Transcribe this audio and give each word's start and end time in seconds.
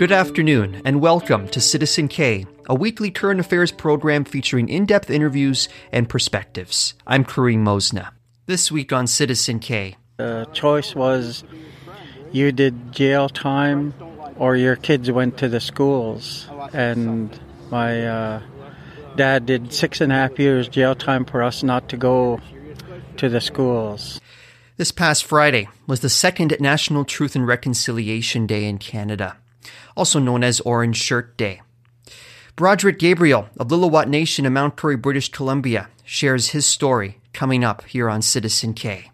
Good 0.00 0.12
afternoon, 0.12 0.80
and 0.86 1.02
welcome 1.02 1.46
to 1.48 1.60
Citizen 1.60 2.08
K, 2.08 2.46
a 2.70 2.74
weekly 2.74 3.10
current 3.10 3.38
affairs 3.38 3.70
program 3.70 4.24
featuring 4.24 4.70
in 4.70 4.86
depth 4.86 5.10
interviews 5.10 5.68
and 5.92 6.08
perspectives. 6.08 6.94
I'm 7.06 7.22
Karim 7.22 7.62
Mosna. 7.62 8.10
This 8.46 8.72
week 8.72 8.94
on 8.94 9.06
Citizen 9.06 9.58
K. 9.58 9.98
The 10.16 10.48
choice 10.54 10.94
was 10.94 11.44
you 12.32 12.50
did 12.50 12.92
jail 12.92 13.28
time 13.28 13.92
or 14.36 14.56
your 14.56 14.74
kids 14.74 15.10
went 15.10 15.36
to 15.36 15.50
the 15.50 15.60
schools. 15.60 16.48
And 16.72 17.38
my 17.70 18.06
uh, 18.06 18.42
dad 19.16 19.44
did 19.44 19.70
six 19.70 20.00
and 20.00 20.10
a 20.10 20.14
half 20.14 20.38
years 20.38 20.66
jail 20.66 20.94
time 20.94 21.26
for 21.26 21.42
us 21.42 21.62
not 21.62 21.90
to 21.90 21.98
go 21.98 22.40
to 23.18 23.28
the 23.28 23.42
schools. 23.42 24.18
This 24.78 24.92
past 24.92 25.26
Friday 25.26 25.68
was 25.86 26.00
the 26.00 26.08
second 26.08 26.56
National 26.58 27.04
Truth 27.04 27.36
and 27.36 27.46
Reconciliation 27.46 28.46
Day 28.46 28.64
in 28.64 28.78
Canada 28.78 29.36
also 29.96 30.18
known 30.18 30.42
as 30.42 30.60
Orange 30.60 30.96
Shirt 30.96 31.36
Day. 31.36 31.60
Broderick 32.56 32.98
Gabriel 32.98 33.48
of 33.58 33.68
Lillooet 33.68 34.08
Nation 34.08 34.44
in 34.44 34.52
Mount 34.52 34.76
Currie, 34.76 34.96
British 34.96 35.30
Columbia, 35.30 35.88
shares 36.04 36.50
his 36.50 36.66
story 36.66 37.18
coming 37.32 37.64
up 37.64 37.84
here 37.86 38.10
on 38.10 38.22
Citizen 38.22 38.74
K. 38.74 39.10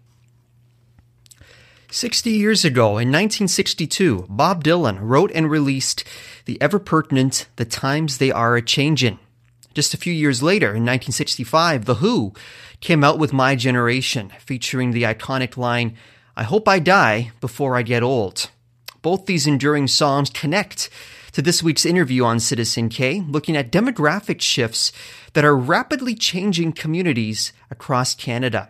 60 1.89 2.29
years 2.29 2.65
ago, 2.65 2.97
in 2.97 3.07
1962, 3.07 4.25
Bob 4.27 4.63
Dylan 4.63 4.97
wrote 4.99 5.31
and 5.33 5.49
released 5.49 6.03
the 6.43 6.61
ever 6.61 6.79
pertinent 6.79 7.47
The 7.55 7.63
Times 7.63 8.17
They 8.17 8.29
Are 8.31 8.57
a 8.57 8.61
Changin'. 8.61 9.19
Just 9.73 9.93
a 9.93 9.97
few 9.97 10.11
years 10.11 10.43
later, 10.43 10.67
in 10.67 10.83
1965, 10.83 11.85
The 11.85 11.95
Who 11.95 12.33
came 12.81 13.03
out 13.03 13.19
with 13.19 13.31
My 13.31 13.55
Generation, 13.55 14.33
featuring 14.39 14.91
the 14.91 15.03
iconic 15.03 15.55
line, 15.55 15.95
I 16.35 16.43
hope 16.43 16.67
I 16.67 16.79
die 16.79 17.31
before 17.39 17.77
I 17.77 17.83
get 17.83 18.03
old. 18.03 18.49
Both 19.07 19.25
these 19.25 19.47
enduring 19.47 19.87
songs 19.87 20.29
connect 20.29 20.89
to 21.31 21.41
this 21.41 21.63
week's 21.63 21.85
interview 21.85 22.25
on 22.25 22.41
Citizen 22.41 22.89
K, 22.89 23.21
looking 23.21 23.55
at 23.55 23.71
demographic 23.71 24.41
shifts 24.41 24.91
that 25.31 25.45
are 25.45 25.55
rapidly 25.55 26.13
changing 26.13 26.73
communities 26.73 27.53
across 27.71 28.13
Canada. 28.13 28.67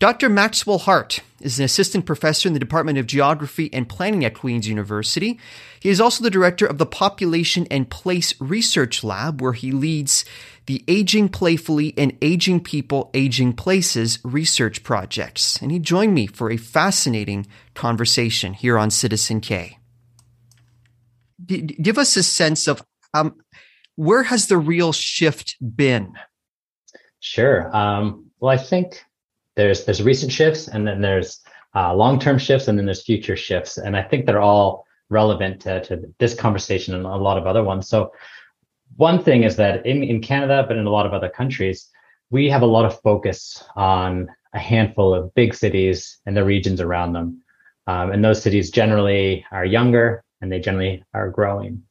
Dr. 0.00 0.28
Maxwell 0.28 0.78
Hartt 0.78 1.20
is 1.40 1.60
an 1.60 1.64
assistant 1.64 2.06
professor 2.06 2.48
in 2.48 2.54
the 2.54 2.58
Department 2.58 2.98
of 2.98 3.06
Geography 3.06 3.72
and 3.72 3.88
Planning 3.88 4.24
at 4.24 4.34
Queen's 4.34 4.66
University. 4.66 5.38
He 5.78 5.90
is 5.90 6.00
also 6.00 6.24
the 6.24 6.28
director 6.28 6.66
of 6.66 6.78
the 6.78 6.84
Population 6.84 7.68
and 7.70 7.88
Place 7.88 8.34
Research 8.40 9.04
Lab, 9.04 9.40
where 9.40 9.52
he 9.52 9.70
leads 9.70 10.24
the 10.68 10.84
Aging 10.86 11.30
Playfully 11.30 11.94
and 11.96 12.14
Aging 12.20 12.60
People, 12.60 13.10
Aging 13.14 13.54
Places 13.54 14.18
research 14.22 14.82
projects. 14.82 15.56
And 15.62 15.72
he 15.72 15.78
joined 15.78 16.12
me 16.12 16.26
for 16.26 16.50
a 16.50 16.58
fascinating 16.58 17.46
conversation 17.72 18.52
here 18.52 18.78
on 18.78 18.90
Citizen 18.90 19.40
K. 19.40 19.78
D- 21.42 21.62
give 21.62 21.96
us 21.96 22.18
a 22.18 22.22
sense 22.22 22.68
of 22.68 22.84
um, 23.14 23.36
where 23.96 24.24
has 24.24 24.48
the 24.48 24.58
real 24.58 24.92
shift 24.92 25.56
been? 25.74 26.12
Sure. 27.20 27.74
Um, 27.74 28.26
well, 28.38 28.52
I 28.52 28.58
think 28.58 29.02
there's 29.56 29.86
there's 29.86 30.02
recent 30.02 30.30
shifts, 30.30 30.68
and 30.68 30.86
then 30.86 31.00
there's 31.00 31.40
uh, 31.74 31.94
long-term 31.94 32.38
shifts, 32.38 32.68
and 32.68 32.78
then 32.78 32.84
there's 32.84 33.02
future 33.02 33.36
shifts, 33.36 33.78
and 33.78 33.96
I 33.96 34.02
think 34.02 34.26
they're 34.26 34.42
all 34.42 34.84
relevant 35.08 35.62
to, 35.62 35.80
to 35.84 36.02
this 36.18 36.34
conversation 36.34 36.94
and 36.94 37.06
a 37.06 37.16
lot 37.16 37.38
of 37.38 37.46
other 37.46 37.64
ones. 37.64 37.88
So, 37.88 38.12
one 38.96 39.22
thing 39.22 39.44
is 39.44 39.56
that 39.56 39.86
in, 39.86 40.02
in 40.02 40.20
Canada, 40.20 40.64
but 40.66 40.76
in 40.76 40.86
a 40.86 40.90
lot 40.90 41.06
of 41.06 41.12
other 41.12 41.28
countries, 41.28 41.88
we 42.30 42.48
have 42.50 42.62
a 42.62 42.66
lot 42.66 42.84
of 42.84 43.00
focus 43.00 43.64
on 43.76 44.28
a 44.52 44.58
handful 44.58 45.14
of 45.14 45.34
big 45.34 45.54
cities 45.54 46.18
and 46.26 46.36
the 46.36 46.44
regions 46.44 46.80
around 46.80 47.12
them. 47.12 47.42
Um, 47.86 48.12
and 48.12 48.24
those 48.24 48.42
cities 48.42 48.70
generally 48.70 49.44
are 49.50 49.64
younger 49.64 50.22
and 50.40 50.52
they 50.52 50.60
generally 50.60 51.04
are 51.14 51.30
growing. 51.30 51.82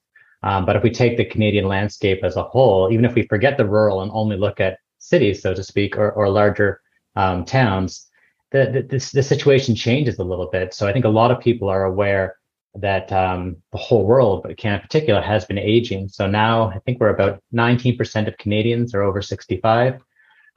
Um, 0.43 0.65
but 0.65 0.75
if 0.75 0.83
we 0.83 0.91
take 0.91 1.17
the 1.17 1.25
Canadian 1.25 1.67
landscape 1.67 2.23
as 2.23 2.35
a 2.35 2.43
whole, 2.43 2.91
even 2.91 3.05
if 3.05 3.15
we 3.15 3.23
forget 3.23 3.57
the 3.57 3.65
rural 3.65 4.01
and 4.01 4.11
only 4.13 4.37
look 4.37 4.59
at 4.59 4.77
cities, 4.99 5.41
so 5.41 5.53
to 5.53 5.63
speak, 5.63 5.97
or, 5.97 6.11
or 6.11 6.29
larger 6.29 6.81
um, 7.15 7.43
towns, 7.45 8.07
the, 8.51 8.69
the, 8.71 8.81
this, 8.81 9.11
the 9.11 9.23
situation 9.23 9.75
changes 9.75 10.19
a 10.19 10.23
little 10.23 10.49
bit. 10.49 10.73
So 10.73 10.87
I 10.87 10.93
think 10.93 11.05
a 11.05 11.09
lot 11.09 11.31
of 11.31 11.39
people 11.39 11.69
are 11.69 11.85
aware 11.85 12.37
that 12.81 13.11
um, 13.11 13.57
the 13.71 13.77
whole 13.77 14.05
world, 14.05 14.43
but 14.43 14.57
Canada 14.57 14.81
in 14.81 14.87
particular, 14.87 15.21
has 15.21 15.45
been 15.45 15.57
aging. 15.57 16.09
So 16.09 16.27
now 16.27 16.69
I 16.69 16.79
think 16.79 16.99
we're 16.99 17.09
about 17.09 17.41
19% 17.53 18.27
of 18.27 18.37
Canadians 18.37 18.93
are 18.93 19.03
over 19.03 19.21
65. 19.21 20.01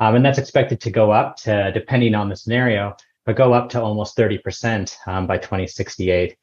Um, 0.00 0.14
and 0.14 0.24
that's 0.24 0.38
expected 0.38 0.80
to 0.80 0.90
go 0.90 1.10
up 1.10 1.36
to, 1.38 1.70
depending 1.72 2.14
on 2.14 2.28
the 2.28 2.36
scenario, 2.36 2.96
but 3.26 3.36
go 3.36 3.52
up 3.52 3.68
to 3.70 3.82
almost 3.82 4.16
30% 4.16 4.96
um, 5.06 5.26
by 5.26 5.36
2068. 5.36 6.36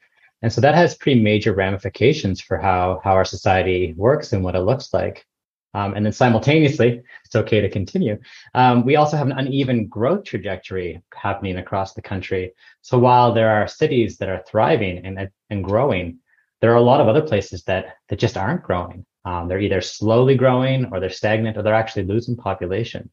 And 0.44 0.54
so 0.54 0.62
that 0.62 0.76
has 0.76 0.96
pretty 0.96 1.22
major 1.22 1.54
ramifications 1.54 2.40
for 2.40 2.58
how, 2.58 3.02
how 3.04 3.14
our 3.14 3.26
society 3.26 3.94
works 3.98 4.34
and 4.34 4.44
what 4.44 4.56
it 4.56 4.62
looks 4.62 4.94
like. 4.94 5.26
Um, 5.74 5.94
and 5.94 6.06
then 6.06 6.14
simultaneously, 6.14 7.02
it's 7.26 7.36
okay 7.36 7.62
to 7.62 7.70
continue. 7.70 8.18
Um, 8.56 8.86
we 8.86 8.96
also 8.96 9.18
have 9.18 9.28
an 9.28 9.38
uneven 9.38 9.88
growth 9.88 10.24
trajectory 10.24 11.02
happening 11.14 11.58
across 11.58 11.94
the 11.94 12.02
country. 12.02 12.54
So 12.82 12.98
while 12.98 13.34
there 13.34 13.50
are 13.50 13.68
cities 13.68 14.18
that 14.18 14.30
are 14.30 14.44
thriving 14.48 15.06
and, 15.06 15.30
and 15.50 15.64
growing, 15.64 16.20
there 16.62 16.72
are 16.72 16.78
a 16.78 16.82
lot 16.82 17.02
of 17.02 17.08
other 17.08 17.22
places 17.22 17.64
that, 17.64 17.98
that 18.10 18.20
just 18.20 18.38
aren't 18.38 18.64
growing. 18.64 19.06
Um, 19.26 19.48
they're 19.48 19.60
either 19.60 19.82
slowly 19.82 20.36
growing 20.36 20.86
or 20.92 21.00
they're 21.00 21.10
stagnant 21.10 21.58
or 21.58 21.62
they're 21.62 21.74
actually 21.74 22.06
losing 22.06 22.36
population. 22.36 23.10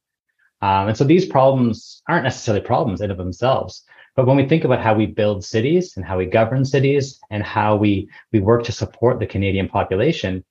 Um, 0.62 0.88
and 0.88 0.96
so 0.96 1.04
these 1.04 1.26
problems 1.26 2.02
aren't 2.08 2.24
necessarily 2.24 2.64
problems 2.64 3.00
in 3.00 3.10
of 3.10 3.18
themselves. 3.18 3.84
But 4.16 4.26
when 4.26 4.36
we 4.36 4.48
think 4.48 4.64
about 4.64 4.80
how 4.80 4.94
we 4.94 5.06
build 5.06 5.44
cities 5.44 5.96
and 5.96 6.04
how 6.04 6.16
we 6.16 6.26
govern 6.26 6.64
cities 6.64 7.20
and 7.30 7.42
how 7.42 7.74
we, 7.76 8.08
we 8.32 8.38
work 8.38 8.62
to 8.64 8.72
support 8.72 9.18
the 9.18 9.26
Canadian 9.26 9.68
population, 9.68 10.44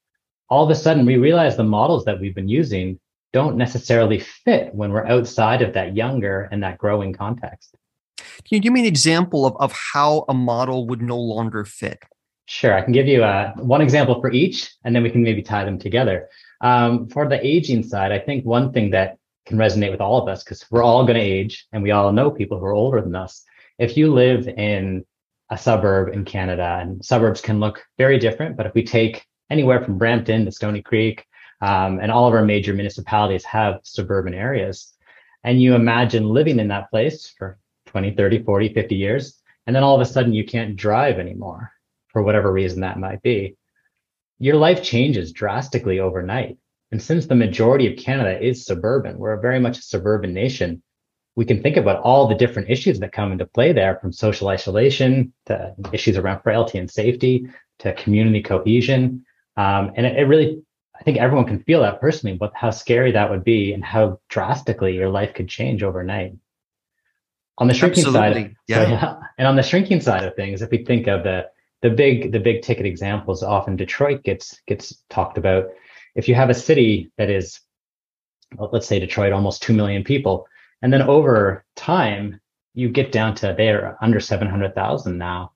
all 0.53 0.64
of 0.64 0.69
a 0.69 0.75
sudden 0.75 1.03
we 1.03 1.18
realize 1.18 1.58
the 1.58 1.64
models 1.64 2.06
that 2.06 2.19
we've 2.22 2.36
been 2.36 2.47
using 2.47 3.00
don't 3.31 3.58
necessarily 3.58 4.19
fit 4.19 4.72
when 4.75 4.91
we're 4.91 5.08
outside 5.08 5.64
of 5.64 5.74
that 5.74 5.96
younger 5.96 6.47
and 6.52 6.62
that 6.62 6.78
growing 6.78 7.12
context. 7.12 7.75
Can 8.18 8.52
you 8.52 8.59
give 8.59 8.72
me 8.72 8.81
an 8.81 8.86
example 8.86 9.47
of, 9.47 9.58
of 9.59 9.72
how 9.72 10.25
a 10.30 10.34
model 10.36 10.86
would 10.86 11.02
no 11.02 11.18
longer 11.18 11.66
fit? 11.66 12.03
Sure, 12.46 12.75
I 12.78 12.84
can 12.84 12.94
give 12.94 13.08
you 13.08 13.24
uh, 13.24 13.53
one 13.56 13.81
example 13.81 14.22
for 14.22 14.31
each, 14.31 14.72
and 14.84 14.96
then 14.96 15.02
we 15.02 15.09
can 15.09 15.24
maybe 15.24 15.41
tie 15.41 15.66
them 15.66 15.80
together. 15.80 16.30
Um, 16.62 17.08
for 17.08 17.28
the 17.28 17.44
aging 17.44 17.81
side, 17.81 18.12
I 18.12 18.20
think 18.20 18.46
one 18.46 18.72
thing 18.72 18.91
that 18.91 19.18
can 19.47 19.58
resonate 19.58 19.90
with 19.90 20.02
all 20.02 20.22
of 20.22 20.30
us 20.30 20.44
because 20.44 20.64
we're 20.70 20.84
all 20.84 21.03
going 21.03 21.20
to 21.20 21.25
age 21.25 21.66
and 21.74 21.81
we 21.81 21.90
all 21.90 22.12
know 22.12 22.30
people 22.30 22.59
who 22.59 22.66
are 22.66 22.75
older 22.75 23.02
than 23.02 23.16
us. 23.16 23.44
If 23.80 23.97
you 23.97 24.14
live 24.14 24.47
in 24.47 25.03
a 25.50 25.58
suburb 25.58 26.14
in 26.14 26.25
Canada, 26.25 26.78
and 26.80 27.03
suburbs 27.03 27.41
can 27.41 27.59
look 27.59 27.84
very 27.97 28.20
different, 28.20 28.56
but 28.56 28.68
if 28.68 28.75
we 28.75 28.84
take 28.84 29.25
anywhere 29.49 29.83
from 29.83 29.97
Brampton 29.97 30.45
to 30.45 30.51
Stoney 30.51 30.81
Creek, 30.81 31.25
um, 31.61 31.99
and 31.99 32.11
all 32.11 32.27
of 32.27 32.33
our 32.33 32.43
major 32.43 32.73
municipalities 32.73 33.45
have 33.45 33.79
suburban 33.83 34.33
areas. 34.33 34.93
And 35.43 35.61
you 35.61 35.75
imagine 35.75 36.25
living 36.25 36.59
in 36.59 36.67
that 36.69 36.89
place 36.89 37.33
for 37.37 37.57
20, 37.87 38.15
30, 38.15 38.43
40, 38.43 38.73
50 38.73 38.95
years, 38.95 39.41
and 39.65 39.75
then 39.75 39.83
all 39.83 39.95
of 39.95 40.01
a 40.01 40.05
sudden 40.05 40.33
you 40.33 40.45
can't 40.45 40.75
drive 40.75 41.19
anymore 41.19 41.71
for 42.09 42.21
whatever 42.21 42.51
reason 42.51 42.81
that 42.81 42.99
might 42.99 43.21
be. 43.21 43.55
Your 44.39 44.55
life 44.55 44.83
changes 44.83 45.31
drastically 45.31 45.99
overnight. 45.99 46.57
And 46.91 47.01
since 47.01 47.25
the 47.25 47.35
majority 47.35 47.91
of 47.91 47.97
Canada 47.97 48.39
is 48.39 48.65
suburban, 48.65 49.17
we're 49.17 49.33
a 49.33 49.41
very 49.41 49.59
much 49.59 49.79
a 49.79 49.83
suburban 49.83 50.33
nation. 50.33 50.83
We 51.35 51.45
can 51.45 51.63
think 51.63 51.77
about 51.77 52.01
all 52.01 52.27
the 52.27 52.35
different 52.35 52.69
issues 52.69 52.99
that 52.99 53.11
come 53.11 53.31
into 53.31 53.47
play 53.47 53.73
there 53.73 53.97
from 53.99 54.11
social 54.11 54.49
isolation 54.49 55.33
to 55.47 55.73
issues 55.91 56.17
around 56.17 56.41
frailty 56.41 56.77
and 56.77 56.91
safety 56.91 57.47
to 57.79 57.93
community 57.93 58.43
cohesion 58.43 59.25
um, 59.58 59.91
and 59.96 60.06
it, 60.06 60.18
it, 60.18 60.24
really, 60.24 60.62
I 61.00 61.03
think 61.03 61.18
everyone 61.18 61.46
can 61.46 61.64
feel 61.64 61.81
that 61.81 62.02
personally, 62.02 62.38
but 62.38 62.52
how 62.56 62.72
scary 62.72 63.12
that 63.12 63.30
would 63.30 63.44
be 63.44 63.74
and 63.74 63.84
how 63.84 64.19
drastically 64.29 64.96
your 64.96 65.09
life 65.09 65.34
could 65.34 65.47
change 65.47 65.84
overnight. 65.84 66.35
On 67.59 67.67
the 67.67 67.73
shrinking 67.73 68.05
Absolutely. 68.05 68.44
side, 68.44 68.55
yeah. 68.67 68.84
So, 68.84 68.90
yeah. 68.90 69.16
And 69.38 69.47
on 69.47 69.55
the 69.55 69.64
shrinking 69.64 70.02
side 70.02 70.23
of 70.23 70.35
things, 70.35 70.61
if 70.61 70.72
we 70.72 70.84
think 70.84 71.08
of 71.08 71.23
the 71.23 71.50
the 71.84 71.90
big 71.90 72.32
the 72.32 72.40
big 72.40 72.64
ticket 72.64 72.85
examples, 72.85 73.44
often 73.44 73.76
Detroit 73.76 74.23
gets 74.23 74.59
gets 74.66 75.03
talked 75.09 75.38
about. 75.38 75.66
If 76.16 76.28
you 76.28 76.35
have 76.35 76.49
a 76.49 76.56
city 76.56 77.11
that 77.17 77.29
is, 77.29 77.59
let's 78.58 78.88
say 78.88 78.99
Detroit, 78.99 79.34
almost 79.34 79.61
two 79.61 79.73
million 79.73 80.03
people, 80.03 80.47
and 80.82 80.91
then 80.91 81.03
over 81.03 81.64
time 81.76 82.40
you 82.73 82.90
get 82.90 83.11
down 83.11 83.35
to 83.35 83.53
they're 83.56 83.97
under 84.02 84.20
seven 84.20 84.47
hundred 84.47 84.73
thousand 84.73 85.20
now. 85.20 85.52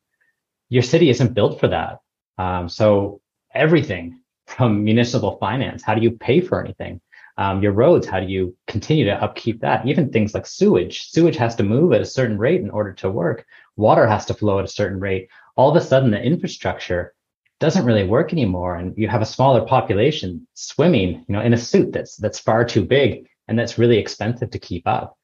Your 0.70 0.84
city 0.84 1.10
isn't 1.10 1.34
built 1.34 1.60
for 1.60 1.70
that. 1.70 2.00
Um, 2.38 2.70
so 2.70 3.22
everything 3.58 4.20
from 4.46 4.84
municipal 4.84 5.38
finance. 5.38 5.84
How 5.84 5.96
do 5.96 6.02
you 6.02 6.12
pay 6.12 6.42
for 6.42 6.64
anything? 6.64 7.02
Um, 7.38 7.62
your 7.62 7.74
roads, 7.74 8.08
how 8.08 8.20
do 8.20 8.26
you 8.26 8.56
continue 8.66 9.06
to 9.06 9.24
upkeep 9.24 9.62
that? 9.62 9.86
Even 9.86 10.10
things 10.10 10.34
like 10.34 10.48
sewage. 10.48 11.10
Sewage 11.10 11.36
has 11.38 11.56
to 11.58 11.64
move 11.64 11.94
at 11.94 12.02
a 12.02 12.06
certain 12.06 12.38
rate 12.38 12.62
in 12.62 12.72
order 12.72 12.94
to 12.94 13.12
work. 13.12 13.46
Water 13.76 14.08
has 14.08 14.26
to 14.26 14.34
flow 14.34 14.58
at 14.58 14.66
a 14.66 14.70
certain 14.70 15.00
rate. 15.00 15.30
All 15.56 15.70
of 15.70 15.76
a 15.76 15.86
sudden, 15.86 16.10
the 16.10 16.22
infrastructure 16.22 17.14
doesn't 17.60 17.86
really 17.86 18.04
work 18.04 18.32
anymore, 18.34 18.76
and 18.76 18.98
you 18.98 19.08
have 19.08 19.22
a 19.22 19.26
smaller 19.26 19.66
population 19.66 20.48
swimming, 20.54 21.26
you 21.28 21.34
know, 21.34 21.42
in 21.42 21.54
a 21.54 21.58
suit 21.58 21.92
that's 21.92 22.16
that's 22.16 22.40
far 22.40 22.64
too 22.64 22.84
big 22.86 23.28
and 23.48 23.58
that's 23.58 23.78
really 23.78 23.98
expensive 23.98 24.52
to 24.52 24.60
keep 24.60 24.88
up. 24.88 25.18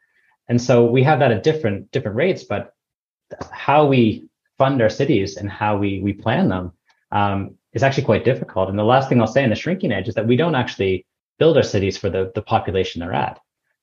And 0.48 0.62
so 0.62 0.86
we 0.86 1.04
have 1.04 1.20
that 1.20 1.32
at 1.32 1.44
different 1.44 1.92
different 1.92 2.18
rates, 2.18 2.44
but 2.44 2.74
how 3.52 3.86
we 3.86 4.28
fund 4.58 4.82
our 4.82 4.90
cities 4.90 5.38
and 5.38 5.50
how 5.50 5.78
we 5.78 6.00
we 6.02 6.14
plan 6.14 6.50
them 6.50 6.74
um, 7.12 7.56
is 7.74 7.84
actually 7.84 8.04
quite 8.04 8.26
difficult. 8.26 8.70
And 8.70 8.78
the 8.78 8.84
last 8.84 9.10
thing 9.10 9.20
I'll 9.20 9.28
say 9.28 9.44
in 9.44 9.50
the 9.50 9.56
shrinking 9.56 9.92
edge 9.92 10.08
is 10.08 10.16
that 10.16 10.28
we 10.28 10.36
don't 10.36 10.56
actually 10.56 11.06
build 11.40 11.58
our 11.58 11.64
cities 11.64 11.98
for 11.98 12.10
the, 12.10 12.32
the 12.36 12.42
population 12.42 13.00
they're 13.02 13.14
at. 13.14 13.40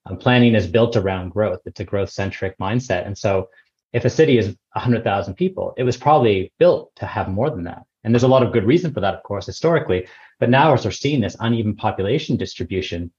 Um, 0.06 0.16
planning 0.16 0.54
is 0.54 0.66
built 0.66 0.96
around 0.96 1.30
growth. 1.30 1.60
It's 1.66 1.80
a 1.80 1.84
growth 1.84 2.10
centric 2.10 2.56
mindset. 2.58 3.06
And 3.06 3.16
so 3.16 3.48
if 3.92 4.04
a 4.04 4.10
city 4.10 4.38
is 4.38 4.56
100,000 4.72 5.34
people, 5.34 5.74
it 5.76 5.82
was 5.82 5.96
probably 5.96 6.52
built 6.58 6.92
to 6.96 7.06
have 7.06 7.28
more 7.28 7.50
than 7.50 7.64
that. 7.64 7.82
And 8.04 8.14
there's 8.14 8.22
a 8.22 8.28
lot 8.28 8.42
of 8.42 8.52
good 8.52 8.64
reason 8.64 8.94
for 8.94 9.00
that, 9.00 9.14
of 9.14 9.22
course, 9.22 9.46
historically. 9.46 10.06
But 10.38 10.48
now, 10.48 10.72
as 10.72 10.84
we're 10.84 10.90
seeing 10.90 11.20
this 11.20 11.36
uneven 11.38 11.76
population 11.76 12.36
distribution, 12.36 13.12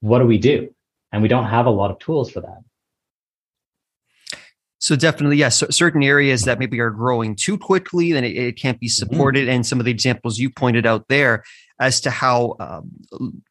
what 0.00 0.20
do 0.20 0.26
we 0.26 0.38
do? 0.38 0.74
And 1.12 1.20
we 1.20 1.28
don't 1.28 1.44
have 1.44 1.66
a 1.66 1.70
lot 1.70 1.90
of 1.90 1.98
tools 1.98 2.30
for 2.30 2.40
that. 2.40 2.60
So 4.82 4.96
definitely, 4.96 5.36
yes, 5.36 5.62
certain 5.70 6.02
areas 6.02 6.42
that 6.42 6.58
maybe 6.58 6.80
are 6.80 6.90
growing 6.90 7.36
too 7.36 7.56
quickly, 7.56 8.10
then 8.10 8.24
it, 8.24 8.36
it 8.36 8.56
can't 8.60 8.80
be 8.80 8.88
mm-hmm. 8.88 9.12
supported. 9.12 9.42
Mm-hmm. 9.42 9.50
And 9.50 9.66
some 9.66 9.78
of 9.78 9.84
the 9.84 9.92
examples 9.92 10.40
you 10.40 10.50
pointed 10.50 10.86
out 10.86 11.06
there 11.06 11.44
as 11.78 12.00
to 12.00 12.10
how 12.10 12.56
um, 12.58 12.90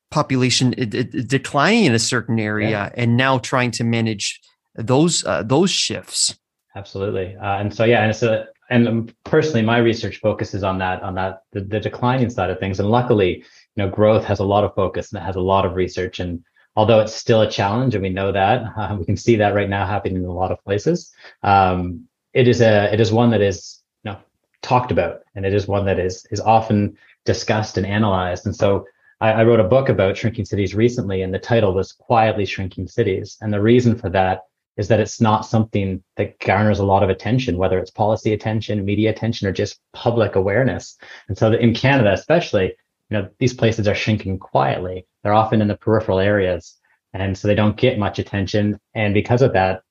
population 0.09 0.75
it, 0.77 0.93
it, 0.93 1.29
declining 1.29 1.85
in 1.85 1.93
a 1.93 1.99
certain 1.99 2.37
area, 2.37 2.69
yeah. 2.69 2.89
and 2.95 3.15
now 3.15 3.37
trying 3.37 3.71
to 3.71 3.85
manage 3.85 4.41
those 4.75 5.23
uh, 5.23 5.41
those 5.41 5.71
shifts. 5.71 6.37
Absolutely, 6.75 7.37
uh, 7.37 7.59
and 7.59 7.73
so 7.73 7.85
yeah, 7.85 8.03
and 8.03 8.23
a 8.23 8.47
and 8.69 8.87
um, 8.89 9.09
personally, 9.23 9.61
my 9.61 9.77
research 9.77 10.17
focuses 10.17 10.65
on 10.65 10.79
that 10.79 11.01
on 11.01 11.15
that 11.15 11.43
the, 11.53 11.61
the 11.61 11.79
declining 11.79 12.29
side 12.29 12.49
of 12.49 12.59
things, 12.59 12.77
and 12.77 12.89
luckily, 12.89 13.37
you 13.37 13.45
know, 13.77 13.89
growth 13.89 14.25
has 14.25 14.39
a 14.39 14.45
lot 14.45 14.65
of 14.65 14.75
focus 14.75 15.13
and 15.13 15.21
it 15.21 15.25
has 15.25 15.37
a 15.37 15.41
lot 15.41 15.65
of 15.65 15.75
research 15.75 16.19
and 16.19 16.43
although 16.75 16.99
it's 16.99 17.13
still 17.13 17.41
a 17.41 17.49
challenge 17.49 17.95
and 17.95 18.01
we 18.01 18.09
know 18.09 18.31
that 18.31 18.63
uh, 18.77 18.95
we 18.97 19.05
can 19.05 19.17
see 19.17 19.35
that 19.37 19.53
right 19.53 19.69
now 19.69 19.85
happening 19.85 20.17
in 20.17 20.25
a 20.25 20.33
lot 20.33 20.51
of 20.51 20.63
places. 20.63 21.13
Um, 21.43 22.07
it 22.33 22.47
is 22.47 22.61
a 22.61 22.93
it 22.93 23.01
is 23.01 23.11
one 23.11 23.31
that 23.31 23.41
is 23.41 23.81
you 24.03 24.11
know 24.11 24.19
talked 24.61 24.91
about 24.91 25.21
and 25.35 25.45
it 25.45 25.53
is 25.53 25.67
one 25.67 25.85
that 25.85 25.99
is 25.99 26.25
is 26.31 26.39
often 26.39 26.97
discussed 27.25 27.77
and 27.77 27.85
analyzed. 27.85 28.45
And 28.45 28.55
so 28.55 28.85
I, 29.19 29.31
I 29.31 29.43
wrote 29.43 29.59
a 29.59 29.65
book 29.65 29.89
about 29.89 30.17
shrinking 30.17 30.45
cities 30.45 30.73
recently 30.73 31.21
and 31.21 31.33
the 31.33 31.39
title 31.39 31.73
was 31.73 31.91
quietly 31.91 32.45
shrinking 32.45 32.87
cities. 32.87 33.37
And 33.41 33.53
the 33.53 33.61
reason 33.61 33.95
for 33.95 34.09
that 34.09 34.41
is 34.77 34.87
that 34.87 34.99
it's 34.99 35.21
not 35.21 35.45
something 35.45 36.01
that 36.15 36.39
garners 36.39 36.79
a 36.79 36.85
lot 36.85 37.03
of 37.03 37.09
attention, 37.09 37.57
whether 37.57 37.77
it's 37.77 37.91
policy 37.91 38.33
attention, 38.33 38.85
media 38.85 39.09
attention, 39.09 39.47
or 39.47 39.51
just 39.51 39.79
public 39.93 40.35
awareness. 40.35 40.97
And 41.27 41.37
so 41.37 41.51
in 41.51 41.73
Canada, 41.73 42.13
especially, 42.13 42.73
you 43.11 43.17
know, 43.17 43.29
these 43.39 43.53
places 43.53 43.87
are 43.87 43.95
shrinking 43.95 44.39
quietly. 44.39 45.05
They're 45.21 45.33
often 45.33 45.61
in 45.61 45.67
the 45.67 45.75
peripheral 45.75 46.19
areas. 46.19 46.77
And 47.13 47.37
so 47.37 47.47
they 47.47 47.55
don't 47.55 47.75
get 47.75 47.99
much 47.99 48.19
attention. 48.19 48.79
And 48.95 49.13
because 49.13 49.41
of 49.41 49.51
that, 49.53 49.81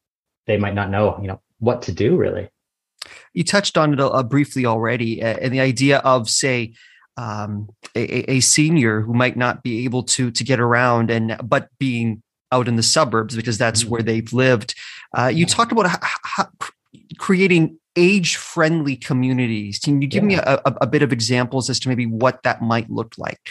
they 0.46 0.56
might 0.56 0.74
not 0.74 0.90
know, 0.90 1.18
you 1.20 1.28
know, 1.28 1.40
what 1.58 1.82
to 1.82 1.92
do 1.92 2.16
really. 2.16 2.48
You 3.34 3.44
touched 3.44 3.76
on 3.76 3.92
it 3.92 4.00
uh, 4.00 4.22
briefly 4.22 4.64
already, 4.66 5.22
uh, 5.22 5.36
and 5.40 5.52
the 5.52 5.60
idea 5.60 5.98
of, 5.98 6.28
say, 6.28 6.74
um, 7.16 7.68
a, 7.94 8.30
a, 8.30 8.40
senior 8.40 9.02
who 9.02 9.14
might 9.14 9.36
not 9.36 9.62
be 9.62 9.84
able 9.84 10.02
to 10.04 10.30
to 10.30 10.44
get 10.44 10.60
around, 10.60 11.10
and 11.10 11.38
but 11.42 11.68
being 11.78 12.22
out 12.52 12.68
in 12.68 12.76
the 12.76 12.82
suburbs 12.82 13.36
because 13.36 13.58
that's 13.58 13.82
mm-hmm. 13.82 13.90
where 13.90 14.02
they've 14.02 14.32
lived. 14.32 14.74
Uh, 15.16 15.30
you 15.32 15.46
talked 15.46 15.72
about 15.72 15.86
how, 15.86 15.98
how, 16.22 16.48
creating 17.18 17.78
age 18.00 18.36
friendly 18.36 18.96
communities. 18.96 19.78
Can 19.78 20.00
you 20.00 20.08
give 20.08 20.22
yeah. 20.22 20.28
me 20.28 20.34
a, 20.36 20.60
a, 20.64 20.74
a, 20.82 20.86
bit 20.86 21.02
of 21.02 21.12
examples 21.12 21.68
as 21.68 21.78
to 21.80 21.88
maybe 21.88 22.06
what 22.06 22.42
that 22.42 22.62
might 22.62 22.90
look 22.90 23.14
like? 23.18 23.50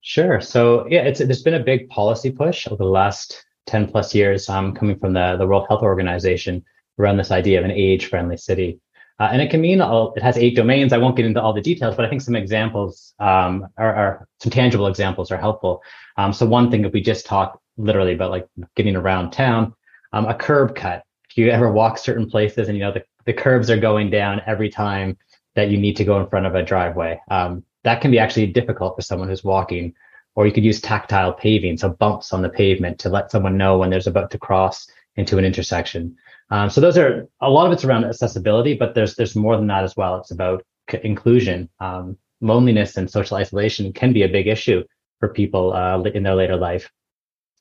Sure. 0.00 0.40
So 0.40 0.86
yeah, 0.88 1.02
it's 1.02 1.20
there's 1.20 1.42
been 1.42 1.54
a 1.54 1.62
big 1.62 1.88
policy 1.88 2.30
push 2.30 2.66
over 2.66 2.82
the 2.82 2.90
last 2.90 3.44
10 3.66 3.90
plus 3.90 4.14
years 4.14 4.48
um, 4.48 4.74
coming 4.74 4.98
from 4.98 5.12
the, 5.12 5.36
the 5.38 5.46
World 5.46 5.66
Health 5.68 5.82
Organization 5.82 6.64
around 6.98 7.16
this 7.16 7.30
idea 7.30 7.58
of 7.58 7.64
an 7.64 7.70
age 7.70 8.06
friendly 8.06 8.36
city. 8.36 8.80
Uh, 9.20 9.28
and 9.32 9.42
it 9.42 9.50
can 9.50 9.60
mean 9.60 9.80
all, 9.80 10.14
it 10.14 10.22
has 10.22 10.38
eight 10.38 10.54
domains. 10.54 10.92
I 10.92 10.98
won't 10.98 11.16
get 11.16 11.26
into 11.26 11.42
all 11.42 11.52
the 11.52 11.60
details, 11.60 11.96
but 11.96 12.04
I 12.04 12.08
think 12.08 12.22
some 12.22 12.36
examples 12.36 13.14
um, 13.18 13.66
are, 13.76 13.94
are, 13.94 14.28
some 14.40 14.50
tangible 14.50 14.86
examples 14.86 15.30
are 15.30 15.36
helpful. 15.36 15.82
Um, 16.16 16.32
so 16.32 16.46
one 16.46 16.70
thing, 16.70 16.84
if 16.84 16.92
we 16.92 17.00
just 17.00 17.26
talk 17.26 17.60
literally 17.76 18.14
about 18.14 18.30
like 18.30 18.46
getting 18.76 18.96
around 18.96 19.30
town, 19.30 19.74
um, 20.12 20.26
a 20.26 20.34
curb 20.34 20.74
cut. 20.74 21.02
If 21.30 21.36
you 21.36 21.50
ever 21.50 21.70
walk 21.70 21.98
certain 21.98 22.28
places 22.28 22.68
and 22.68 22.76
you 22.76 22.84
know 22.84 22.92
the, 22.92 23.02
the 23.28 23.34
curbs 23.34 23.68
are 23.68 23.76
going 23.76 24.08
down 24.08 24.40
every 24.46 24.70
time 24.70 25.18
that 25.54 25.68
you 25.68 25.76
need 25.76 25.96
to 25.98 26.04
go 26.04 26.18
in 26.18 26.26
front 26.28 26.46
of 26.46 26.54
a 26.54 26.62
driveway, 26.62 27.20
um, 27.30 27.62
that 27.84 28.00
can 28.00 28.10
be 28.10 28.18
actually 28.18 28.46
difficult 28.46 28.96
for 28.96 29.02
someone 29.02 29.28
who's 29.28 29.44
walking. 29.44 29.92
Or 30.34 30.46
you 30.46 30.52
could 30.52 30.64
use 30.64 30.80
tactile 30.80 31.34
paving, 31.34 31.76
so 31.76 31.90
bumps 31.90 32.32
on 32.32 32.40
the 32.40 32.48
pavement 32.48 32.98
to 33.00 33.10
let 33.10 33.30
someone 33.30 33.58
know 33.58 33.76
when 33.76 33.90
there's 33.90 34.06
about 34.06 34.30
to 34.30 34.38
cross 34.38 34.88
into 35.16 35.36
an 35.36 35.44
intersection. 35.44 36.16
Um, 36.48 36.70
so 36.70 36.80
those 36.80 36.96
are 36.96 37.28
a 37.42 37.50
lot 37.50 37.66
of 37.66 37.72
it's 37.72 37.84
around 37.84 38.04
accessibility, 38.06 38.74
but 38.74 38.94
there's 38.94 39.14
there's 39.16 39.36
more 39.36 39.56
than 39.56 39.66
that 39.66 39.84
as 39.84 39.94
well. 39.94 40.16
It's 40.16 40.30
about 40.30 40.64
c- 40.90 41.00
inclusion. 41.04 41.68
Um, 41.80 42.16
loneliness 42.40 42.96
and 42.96 43.10
social 43.10 43.36
isolation 43.36 43.92
can 43.92 44.14
be 44.14 44.22
a 44.22 44.28
big 44.28 44.46
issue 44.46 44.84
for 45.20 45.28
people 45.28 45.74
uh, 45.74 46.00
in 46.00 46.22
their 46.22 46.36
later 46.36 46.56
life. 46.56 46.90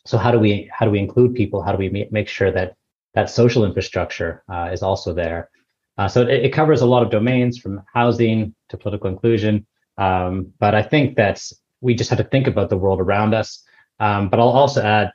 So 0.06 0.18
how 0.18 0.31
do 0.31 0.40
we 0.40 0.69
how 0.72 0.86
do 0.86 0.92
we 0.92 1.00
include 1.00 1.36
people? 1.36 1.62
How 1.62 1.74
do 1.74 1.78
we 1.78 2.08
make 2.10 2.30
sure 2.30 2.52
that 2.54 2.75
that 3.16 3.30
social 3.30 3.66
infrastructure 3.66 4.44
uh, 4.48 4.69
is 4.72 4.81
also 4.81 5.14
there? 5.14 5.50
Uh, 5.98 6.08
so 6.08 6.22
it, 6.22 6.46
it, 6.46 6.54
covers 6.54 6.82
a 6.82 6.86
lot 6.86 7.04
of 7.04 7.10
domains 7.10 7.58
from 7.58 7.82
housing 7.94 8.54
to 8.70 8.78
political 8.78 9.10
inclusion. 9.10 9.66
Um, 9.98 10.54
but 10.60 10.76
I 10.76 10.84
think 10.84 11.16
that 11.18 11.42
we 11.82 11.96
just 11.96 12.10
have 12.10 12.20
to 12.20 12.24
think 12.24 12.48
about 12.48 12.70
the 12.70 12.78
world 12.78 13.02
around 13.02 13.34
us. 13.34 13.64
Um, 14.00 14.30
but 14.30 14.40
I'll 14.40 14.50
also 14.50 14.84
add 14.84 15.12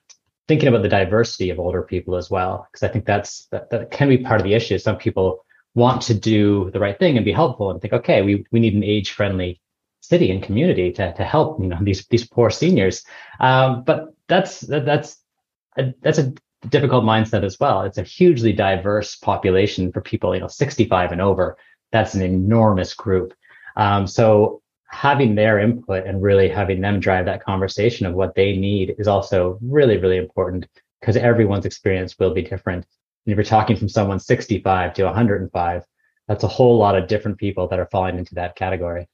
thinking 0.49 0.69
about 0.69 0.83
the 0.83 0.89
diversity 0.89 1.51
of 1.51 1.61
older 1.61 1.83
people 1.83 2.17
as 2.17 2.31
well, 2.31 2.67
because 2.71 2.83
I 2.83 2.93
think 2.93 3.05
that's 3.05 3.47
that, 3.53 3.71
that 3.71 3.91
can 3.91 4.09
be 4.09 4.19
part 4.19 4.41
of 4.41 4.45
the 4.45 4.55
issue. 4.55 4.79
Some 4.79 4.97
people 4.97 5.45
want 5.75 6.03
to 6.03 6.15
do 6.15 6.71
the 6.73 6.81
right 6.81 6.99
thing 6.99 7.17
and 7.17 7.25
be 7.25 7.33
helpful 7.33 7.71
and 7.71 7.81
think, 7.81 7.93
okay, 7.95 8.23
we, 8.23 8.45
we 8.51 8.61
need 8.61 8.75
an 8.75 8.85
age 8.85 9.13
friendly 9.13 9.61
city 10.01 10.31
and 10.33 10.43
community 10.43 10.93
to, 10.93 11.15
to 11.15 11.25
help 11.25 11.61
you 11.61 11.69
know 11.69 11.79
these 11.83 12.07
these 12.09 12.27
poor 12.27 12.51
seniors. 12.51 13.05
Um, 13.41 13.85
but 13.85 14.15
that's 14.29 14.61
that, 14.63 14.85
that's 14.85 15.19
that's 16.01 16.19
a 16.19 16.33
difficult 16.69 17.05
mindset 17.05 17.45
as 17.45 17.59
well. 17.59 17.83
It's 17.83 17.99
a 17.99 18.03
hugely 18.03 18.53
diverse 18.53 19.17
population 19.17 19.93
for 19.93 20.01
people 20.01 20.35
you 20.35 20.41
know 20.41 20.49
65 20.49 21.13
and 21.13 21.21
over. 21.21 21.57
That's 21.91 22.15
an 22.15 22.23
enormous 22.23 22.95
group. 22.95 23.35
Um, 23.77 24.07
so 24.07 24.63
having 24.93 25.35
their 25.35 25.59
input 25.59 26.07
and 26.07 26.23
really 26.23 26.49
having 26.49 26.81
them 26.81 27.01
drive 27.01 27.25
that 27.25 27.43
conversation 27.43 28.07
of 28.07 28.15
what 28.15 28.35
they 28.35 28.57
need 28.57 28.95
is 28.99 29.09
also 29.09 29.59
really, 29.63 29.97
really 29.97 30.19
important 30.19 30.69
because 31.01 31.17
everyone's 31.17 31.67
experience 31.67 32.19
will 32.19 32.33
be 32.33 32.43
different. 32.43 32.87
And 33.27 33.33
if 33.33 33.37
you're 33.37 33.45
talking 33.45 33.77
from 33.77 33.89
someone 33.89 34.21
65 34.21 34.95
to 34.95 35.05
105, 35.05 35.83
that's 36.29 36.45
a 36.45 36.49
whole 36.49 36.79
lot 36.79 36.97
of 36.97 37.09
different 37.09 37.39
people 37.39 37.67
that 37.69 37.79
are 37.79 37.89
falling 37.91 38.19
into 38.19 38.35
that 38.37 38.55
category. 38.55 39.09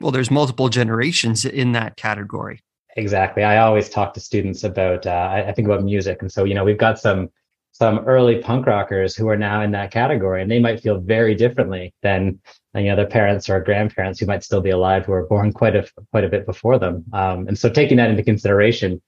Well, 0.00 0.12
there's 0.12 0.30
multiple 0.30 0.68
generations 0.68 1.44
in 1.44 1.72
that 1.72 1.96
category. 1.96 2.62
Exactly. 2.96 3.42
I 3.42 3.58
always 3.58 3.88
talk 3.88 4.12
to 4.14 4.20
students 4.20 4.64
about, 4.64 5.06
uh, 5.06 5.10
I, 5.10 5.48
I 5.48 5.52
think 5.52 5.66
about 5.66 5.82
music. 5.82 6.20
And 6.20 6.30
so, 6.30 6.44
you 6.44 6.54
know, 6.54 6.64
we've 6.64 6.78
got 6.78 6.98
some 6.98 7.30
some 7.72 8.00
early 8.00 8.38
punk 8.38 8.66
rockers 8.66 9.16
who 9.16 9.28
are 9.28 9.36
now 9.36 9.62
in 9.62 9.70
that 9.70 9.90
category 9.90 10.42
and 10.42 10.50
they 10.50 10.58
might 10.58 10.80
feel 10.80 11.00
very 11.00 11.34
differently 11.34 11.92
than 12.02 12.38
you 12.74 12.84
know 12.84 12.96
their 12.96 13.06
parents 13.06 13.48
or 13.48 13.60
grandparents 13.60 14.20
who 14.20 14.26
might 14.26 14.44
still 14.44 14.60
be 14.60 14.70
alive 14.70 15.06
who 15.06 15.12
were 15.12 15.26
born 15.26 15.52
quite 15.52 15.74
a 15.74 15.86
quite 16.10 16.24
a 16.24 16.28
bit 16.28 16.46
before 16.46 16.78
them 16.78 17.04
um, 17.12 17.48
and 17.48 17.58
so 17.58 17.68
taking 17.68 17.96
that 17.96 18.10
into 18.10 18.22
consideration 18.22 19.00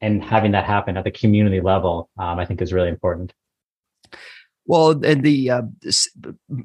and 0.00 0.22
having 0.22 0.52
that 0.52 0.64
happen 0.64 0.96
at 0.96 1.04
the 1.04 1.10
community 1.10 1.60
level 1.60 2.10
um, 2.18 2.38
i 2.38 2.44
think 2.44 2.60
is 2.60 2.72
really 2.72 2.88
important 2.88 3.32
well 4.66 4.90
and 5.04 5.22
the 5.22 5.48
uh, 5.50 5.62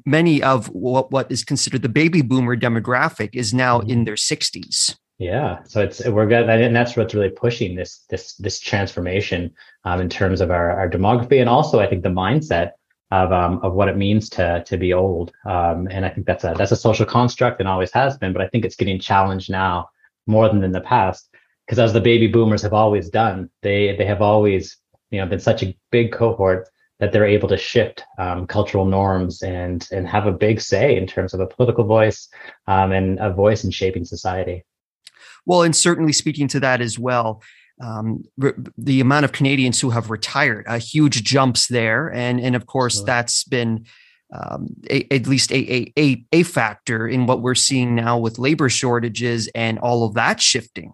many 0.04 0.42
of 0.42 0.66
what, 0.66 1.12
what 1.12 1.30
is 1.30 1.44
considered 1.44 1.82
the 1.82 1.88
baby 1.88 2.20
boomer 2.20 2.56
demographic 2.56 3.30
is 3.32 3.54
now 3.54 3.78
mm-hmm. 3.78 3.90
in 3.90 4.04
their 4.04 4.16
60s 4.16 4.96
yeah, 5.18 5.62
so 5.64 5.80
it's 5.80 6.04
we're 6.06 6.26
good, 6.26 6.48
and 6.48 6.74
that's 6.74 6.96
what's 6.96 7.14
really 7.14 7.30
pushing 7.30 7.76
this 7.76 8.04
this 8.10 8.34
this 8.34 8.58
transformation 8.58 9.54
um, 9.84 10.00
in 10.00 10.08
terms 10.08 10.40
of 10.40 10.50
our, 10.50 10.72
our 10.72 10.90
demography, 10.90 11.40
and 11.40 11.48
also 11.48 11.78
I 11.78 11.86
think 11.86 12.02
the 12.02 12.08
mindset 12.08 12.72
of 13.12 13.30
um, 13.30 13.60
of 13.62 13.74
what 13.74 13.88
it 13.88 13.96
means 13.96 14.28
to 14.30 14.64
to 14.66 14.76
be 14.76 14.92
old. 14.92 15.32
Um, 15.46 15.86
and 15.90 16.04
I 16.04 16.08
think 16.08 16.26
that's 16.26 16.42
a 16.42 16.54
that's 16.56 16.72
a 16.72 16.76
social 16.76 17.06
construct 17.06 17.60
and 17.60 17.68
always 17.68 17.92
has 17.92 18.18
been, 18.18 18.32
but 18.32 18.42
I 18.42 18.48
think 18.48 18.64
it's 18.64 18.76
getting 18.76 18.98
challenged 18.98 19.50
now 19.50 19.88
more 20.26 20.48
than 20.48 20.64
in 20.64 20.72
the 20.72 20.80
past 20.80 21.28
because 21.66 21.78
as 21.78 21.92
the 21.92 22.00
baby 22.00 22.26
boomers 22.26 22.62
have 22.62 22.72
always 22.72 23.08
done, 23.08 23.50
they 23.62 23.96
they 23.96 24.06
have 24.06 24.20
always 24.22 24.76
you 25.10 25.20
know 25.20 25.26
been 25.26 25.40
such 25.40 25.62
a 25.62 25.76
big 25.92 26.12
cohort 26.12 26.68
that 27.00 27.12
they're 27.12 27.26
able 27.26 27.48
to 27.48 27.56
shift 27.56 28.02
um, 28.18 28.46
cultural 28.46 28.84
norms 28.84 29.42
and 29.42 29.86
and 29.92 30.08
have 30.08 30.26
a 30.26 30.32
big 30.32 30.60
say 30.60 30.96
in 30.96 31.06
terms 31.06 31.34
of 31.34 31.40
a 31.40 31.46
political 31.46 31.84
voice 31.84 32.28
um, 32.66 32.92
and 32.92 33.18
a 33.20 33.32
voice 33.32 33.64
in 33.64 33.70
shaping 33.70 34.04
society. 34.04 34.64
Well, 35.46 35.62
and 35.62 35.74
certainly 35.74 36.12
speaking 36.12 36.48
to 36.48 36.60
that 36.60 36.80
as 36.80 36.98
well, 36.98 37.42
um, 37.80 38.24
re- 38.36 38.52
the 38.78 39.00
amount 39.00 39.24
of 39.24 39.32
Canadians 39.32 39.80
who 39.80 39.90
have 39.90 40.10
retired, 40.10 40.64
uh, 40.68 40.78
huge 40.78 41.24
jumps 41.24 41.66
there, 41.68 42.12
and 42.12 42.40
and 42.40 42.54
of 42.54 42.66
course 42.66 43.02
that's 43.02 43.44
been 43.44 43.86
um, 44.32 44.68
a, 44.90 45.06
at 45.12 45.26
least 45.26 45.52
a, 45.52 45.92
a 45.98 46.24
a 46.32 46.42
factor 46.44 47.08
in 47.08 47.26
what 47.26 47.42
we're 47.42 47.54
seeing 47.54 47.94
now 47.94 48.18
with 48.18 48.38
labor 48.38 48.68
shortages 48.68 49.48
and 49.54 49.78
all 49.78 50.04
of 50.04 50.14
that 50.14 50.40
shifting. 50.40 50.92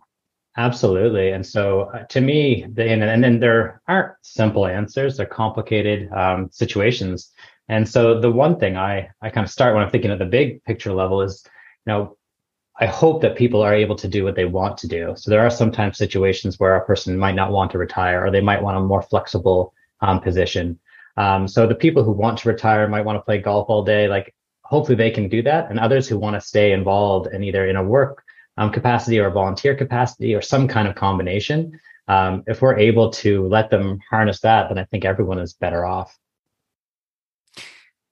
Absolutely, 0.57 1.30
and 1.30 1.47
so 1.47 1.83
uh, 1.95 2.04
to 2.04 2.21
me, 2.21 2.66
the, 2.73 2.88
and, 2.88 3.04
and 3.04 3.23
then 3.23 3.40
there 3.40 3.80
aren't 3.87 4.12
simple 4.23 4.66
answers; 4.66 5.16
they're 5.16 5.26
complicated 5.26 6.11
um, 6.12 6.49
situations. 6.50 7.30
And 7.69 7.88
so 7.88 8.21
the 8.21 8.33
one 8.33 8.59
thing 8.59 8.76
I 8.76 9.11
I 9.23 9.30
kind 9.30 9.45
of 9.45 9.50
start 9.50 9.75
when 9.75 9.85
I'm 9.85 9.90
thinking 9.90 10.11
at 10.11 10.19
the 10.19 10.25
big 10.25 10.64
picture 10.64 10.92
level 10.92 11.23
is, 11.23 11.45
you 11.87 11.92
know, 11.92 12.16
I 12.80 12.87
hope 12.87 13.20
that 13.20 13.37
people 13.37 13.60
are 13.60 13.75
able 13.75 13.96
to 13.96 14.08
do 14.08 14.25
what 14.25 14.34
they 14.34 14.46
want 14.46 14.78
to 14.78 14.88
do. 14.88 15.12
So 15.16 15.30
there 15.30 15.44
are 15.44 15.50
sometimes 15.50 15.99
situations 15.99 16.58
where 16.58 16.76
a 16.76 16.84
person 16.84 17.18
might 17.18 17.34
not 17.34 17.52
want 17.52 17.70
to 17.72 17.78
retire 17.78 18.25
or 18.25 18.30
they 18.30 18.40
might 18.40 18.62
want 18.62 18.78
a 18.78 18.80
more 18.80 19.02
flexible 19.02 19.75
um, 20.00 20.18
position. 20.18 20.78
Um, 21.18 21.46
so 21.46 21.66
the 21.66 21.75
people 21.75 22.02
who 22.02 22.12
want 22.12 22.38
to 22.38 22.49
retire 22.49 22.88
might 22.88 23.04
want 23.04 23.16
to 23.16 23.22
play 23.22 23.38
golf 23.38 23.68
all 23.68 23.84
day. 23.84 24.08
Like 24.08 24.34
hopefully 24.62 24.96
they 24.96 25.10
can 25.10 25.28
do 25.28 25.42
that. 25.42 25.70
And 25.70 25.78
others 25.78 26.08
who 26.08 26.18
want 26.18 26.37
to 26.37 26.40
stay 26.40 26.72
involved 26.72 27.26
in 27.34 27.44
either 27.44 27.66
in 27.66 27.76
a 27.76 27.84
work 27.84 28.25
um, 28.56 28.72
capacity 28.72 29.18
or 29.18 29.30
volunteer 29.30 29.75
capacity 29.75 30.34
or 30.34 30.40
some 30.40 30.66
kind 30.66 30.88
of 30.88 30.94
combination. 30.94 31.78
Um, 32.08 32.44
if 32.46 32.62
we're 32.62 32.78
able 32.78 33.10
to 33.10 33.46
let 33.49 33.70
them 33.70 33.99
harness 34.10 34.40
that, 34.40 34.68
then 34.68 34.78
I 34.78 34.84
think 34.84 35.04
everyone 35.04 35.38
is 35.38 35.52
better 35.52 35.84
off. 35.84 36.18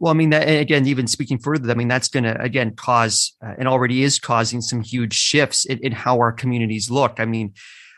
Well, 0.00 0.12
I 0.12 0.14
mean, 0.14 0.30
that, 0.30 0.46
again, 0.46 0.86
even 0.86 1.06
speaking 1.08 1.38
further, 1.38 1.70
I 1.70 1.74
mean, 1.74 1.88
that's 1.88 2.08
going 2.08 2.24
to, 2.24 2.40
again, 2.40 2.74
cause 2.74 3.34
uh, 3.44 3.54
and 3.58 3.66
already 3.66 4.02
is 4.02 4.18
causing 4.20 4.60
some 4.60 4.80
huge 4.80 5.14
shifts 5.14 5.64
in, 5.64 5.78
in 5.78 5.92
how 5.92 6.18
our 6.18 6.32
communities 6.32 6.90
look. 6.90 7.18
I 7.18 7.24
mean, 7.24 7.54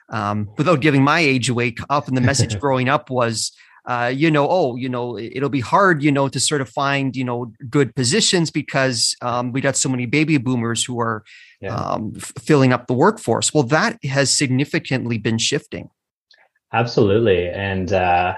um, 0.08 0.48
without 0.56 0.80
giving 0.80 1.04
my 1.04 1.20
age 1.20 1.48
away, 1.48 1.74
often 1.90 2.14
the 2.14 2.20
message 2.20 2.58
growing 2.60 2.88
up 2.88 3.10
was, 3.10 3.52
uh, 3.86 4.12
you 4.14 4.30
know, 4.30 4.48
oh, 4.48 4.76
you 4.76 4.88
know, 4.88 5.18
it'll 5.18 5.48
be 5.50 5.60
hard, 5.60 6.02
you 6.02 6.12
know, 6.12 6.28
to 6.28 6.40
sort 6.40 6.60
of 6.60 6.68
find, 6.68 7.16
you 7.16 7.24
know, 7.24 7.52
good 7.68 7.94
positions 7.94 8.50
because 8.50 9.14
um, 9.20 9.52
we 9.52 9.60
got 9.60 9.76
so 9.76 9.88
many 9.88 10.06
baby 10.06 10.38
boomers 10.38 10.84
who 10.84 11.00
are 11.00 11.24
yeah. 11.60 11.74
um, 11.74 12.12
f- 12.16 12.32
filling 12.38 12.72
up 12.72 12.86
the 12.86 12.94
workforce. 12.94 13.52
Well, 13.52 13.62
that 13.64 14.02
has 14.04 14.30
significantly 14.30 15.18
been 15.18 15.38
shifting. 15.38 15.90
Absolutely, 16.72 17.48
and 17.48 17.92
uh, 17.92 18.34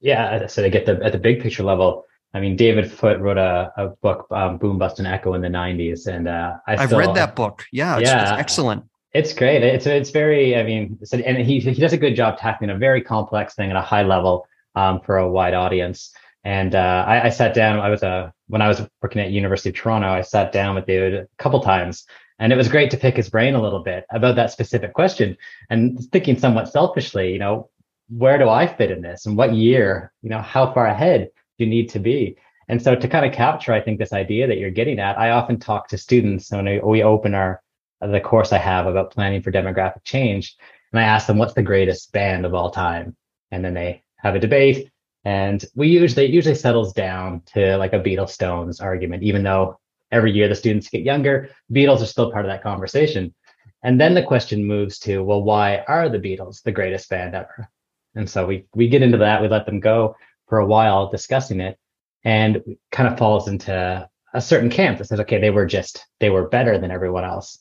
yeah, 0.00 0.46
said 0.46 0.64
I 0.64 0.68
get 0.68 0.86
the 0.86 0.98
at 1.04 1.12
the 1.12 1.18
big 1.18 1.40
picture 1.40 1.62
level, 1.62 2.04
I 2.34 2.40
mean, 2.40 2.56
David 2.56 2.90
Foote 2.90 3.20
wrote 3.20 3.38
a, 3.38 3.72
a 3.76 3.88
book, 3.88 4.26
um, 4.30 4.58
Boom 4.58 4.78
Bust 4.78 4.98
and 4.98 5.08
Echo 5.08 5.34
in 5.34 5.40
the 5.40 5.48
'90s, 5.48 6.06
and 6.06 6.28
uh, 6.28 6.56
I 6.66 6.76
have 6.76 6.92
read 6.92 7.14
that 7.14 7.34
book. 7.34 7.64
Yeah, 7.72 7.98
it's, 7.98 8.08
yeah, 8.08 8.22
it's 8.22 8.40
excellent. 8.40 8.84
It's 9.14 9.32
great. 9.32 9.62
It's 9.62 9.86
it's 9.86 10.10
very. 10.10 10.56
I 10.56 10.62
mean, 10.62 10.98
and 11.12 11.38
he 11.38 11.60
he 11.60 11.74
does 11.74 11.94
a 11.94 11.96
good 11.96 12.14
job 12.14 12.38
tackling 12.38 12.70
a 12.70 12.76
very 12.76 13.00
complex 13.00 13.54
thing 13.54 13.70
at 13.70 13.76
a 13.76 13.80
high 13.80 14.02
level 14.02 14.46
um, 14.74 15.00
for 15.00 15.16
a 15.16 15.28
wide 15.28 15.54
audience. 15.54 16.12
And 16.44 16.74
uh, 16.74 17.04
I, 17.06 17.26
I, 17.26 17.28
sat 17.30 17.52
down. 17.52 17.80
I 17.80 17.90
was 17.90 18.02
a 18.02 18.08
uh, 18.08 18.30
when 18.46 18.62
I 18.62 18.68
was 18.68 18.80
working 19.02 19.20
at 19.20 19.30
University 19.30 19.70
of 19.70 19.74
Toronto. 19.74 20.08
I 20.08 20.20
sat 20.20 20.52
down 20.52 20.74
with 20.74 20.86
David 20.86 21.14
a 21.14 21.26
couple 21.38 21.60
times, 21.60 22.06
and 22.38 22.52
it 22.52 22.56
was 22.56 22.68
great 22.68 22.90
to 22.92 22.96
pick 22.96 23.16
his 23.16 23.28
brain 23.28 23.54
a 23.54 23.62
little 23.62 23.82
bit 23.82 24.04
about 24.12 24.36
that 24.36 24.52
specific 24.52 24.92
question. 24.92 25.36
And 25.68 25.98
thinking 26.12 26.38
somewhat 26.38 26.68
selfishly, 26.68 27.32
you 27.32 27.38
know, 27.38 27.70
where 28.08 28.38
do 28.38 28.48
I 28.48 28.66
fit 28.66 28.90
in 28.90 29.02
this, 29.02 29.24
and 29.24 29.36
what 29.36 29.54
year, 29.54 30.12
you 30.22 30.28
know, 30.28 30.40
how 30.40 30.72
far 30.72 30.86
ahead 30.86 31.30
you 31.58 31.66
need 31.66 31.88
to 31.90 31.98
be? 31.98 32.36
And 32.68 32.82
so 32.82 32.94
to 32.94 33.08
kind 33.08 33.24
of 33.24 33.32
capture, 33.32 33.72
I 33.72 33.80
think 33.80 33.98
this 33.98 34.12
idea 34.12 34.46
that 34.46 34.58
you're 34.58 34.70
getting 34.70 34.98
at, 34.98 35.18
I 35.18 35.30
often 35.30 35.58
talk 35.58 35.88
to 35.88 35.98
students 35.98 36.50
when 36.50 36.66
we 36.86 37.02
open 37.02 37.34
our 37.34 37.62
the 38.00 38.20
course 38.20 38.52
I 38.52 38.58
have 38.58 38.86
about 38.86 39.10
planning 39.10 39.42
for 39.42 39.50
demographic 39.50 40.04
change, 40.04 40.56
and 40.92 41.00
I 41.00 41.02
ask 41.02 41.26
them 41.26 41.38
what's 41.38 41.54
the 41.54 41.62
greatest 41.62 42.12
band 42.12 42.46
of 42.46 42.54
all 42.54 42.70
time, 42.70 43.16
and 43.50 43.64
then 43.64 43.74
they 43.74 44.04
have 44.18 44.36
a 44.36 44.40
debate. 44.40 44.90
And 45.24 45.64
we 45.74 45.88
usually 45.88 46.26
it 46.26 46.30
usually 46.30 46.54
settles 46.54 46.92
down 46.92 47.42
to 47.54 47.76
like 47.76 47.92
a 47.92 48.00
Beatles 48.00 48.30
Stones 48.30 48.80
argument, 48.80 49.24
even 49.24 49.42
though 49.42 49.78
every 50.12 50.32
year 50.32 50.48
the 50.48 50.54
students 50.54 50.88
get 50.88 51.02
younger, 51.02 51.50
Beatles 51.72 52.00
are 52.02 52.06
still 52.06 52.30
part 52.30 52.44
of 52.44 52.50
that 52.50 52.62
conversation. 52.62 53.34
And 53.82 54.00
then 54.00 54.14
the 54.14 54.22
question 54.22 54.64
moves 54.64 54.98
to, 55.00 55.22
well, 55.22 55.42
why 55.42 55.84
are 55.88 56.08
the 56.08 56.18
Beatles 56.18 56.62
the 56.62 56.72
greatest 56.72 57.10
band 57.10 57.34
ever? 57.34 57.68
And 58.14 58.28
so 58.28 58.46
we 58.46 58.66
we 58.74 58.88
get 58.88 59.02
into 59.02 59.18
that, 59.18 59.42
we 59.42 59.48
let 59.48 59.66
them 59.66 59.80
go 59.80 60.16
for 60.48 60.58
a 60.58 60.66
while 60.66 61.10
discussing 61.10 61.60
it, 61.60 61.78
and 62.24 62.62
kind 62.90 63.08
of 63.08 63.18
falls 63.18 63.48
into 63.48 64.08
a 64.34 64.40
certain 64.40 64.70
camp 64.70 64.98
that 64.98 65.06
says, 65.06 65.20
okay, 65.20 65.40
they 65.40 65.50
were 65.50 65.66
just 65.66 66.04
they 66.20 66.30
were 66.30 66.48
better 66.48 66.78
than 66.78 66.90
everyone 66.90 67.24
else. 67.24 67.58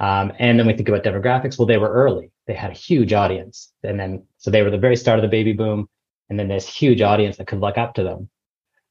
Um, 0.00 0.32
and 0.38 0.58
then 0.58 0.66
we 0.66 0.74
think 0.74 0.88
about 0.88 1.02
demographics. 1.02 1.58
Well, 1.58 1.66
they 1.66 1.78
were 1.78 1.92
early. 1.92 2.30
They 2.46 2.54
had 2.54 2.70
a 2.70 2.74
huge 2.74 3.12
audience. 3.12 3.72
And 3.82 3.98
then, 3.98 4.24
so 4.38 4.50
they 4.50 4.62
were 4.62 4.70
the 4.70 4.78
very 4.78 4.96
start 4.96 5.18
of 5.18 5.22
the 5.22 5.28
baby 5.28 5.52
boom 5.52 5.88
and 6.30 6.38
then 6.38 6.48
this 6.48 6.68
huge 6.68 7.00
audience 7.00 7.36
that 7.36 7.46
could 7.46 7.60
look 7.60 7.78
up 7.78 7.94
to 7.94 8.02
them. 8.02 8.28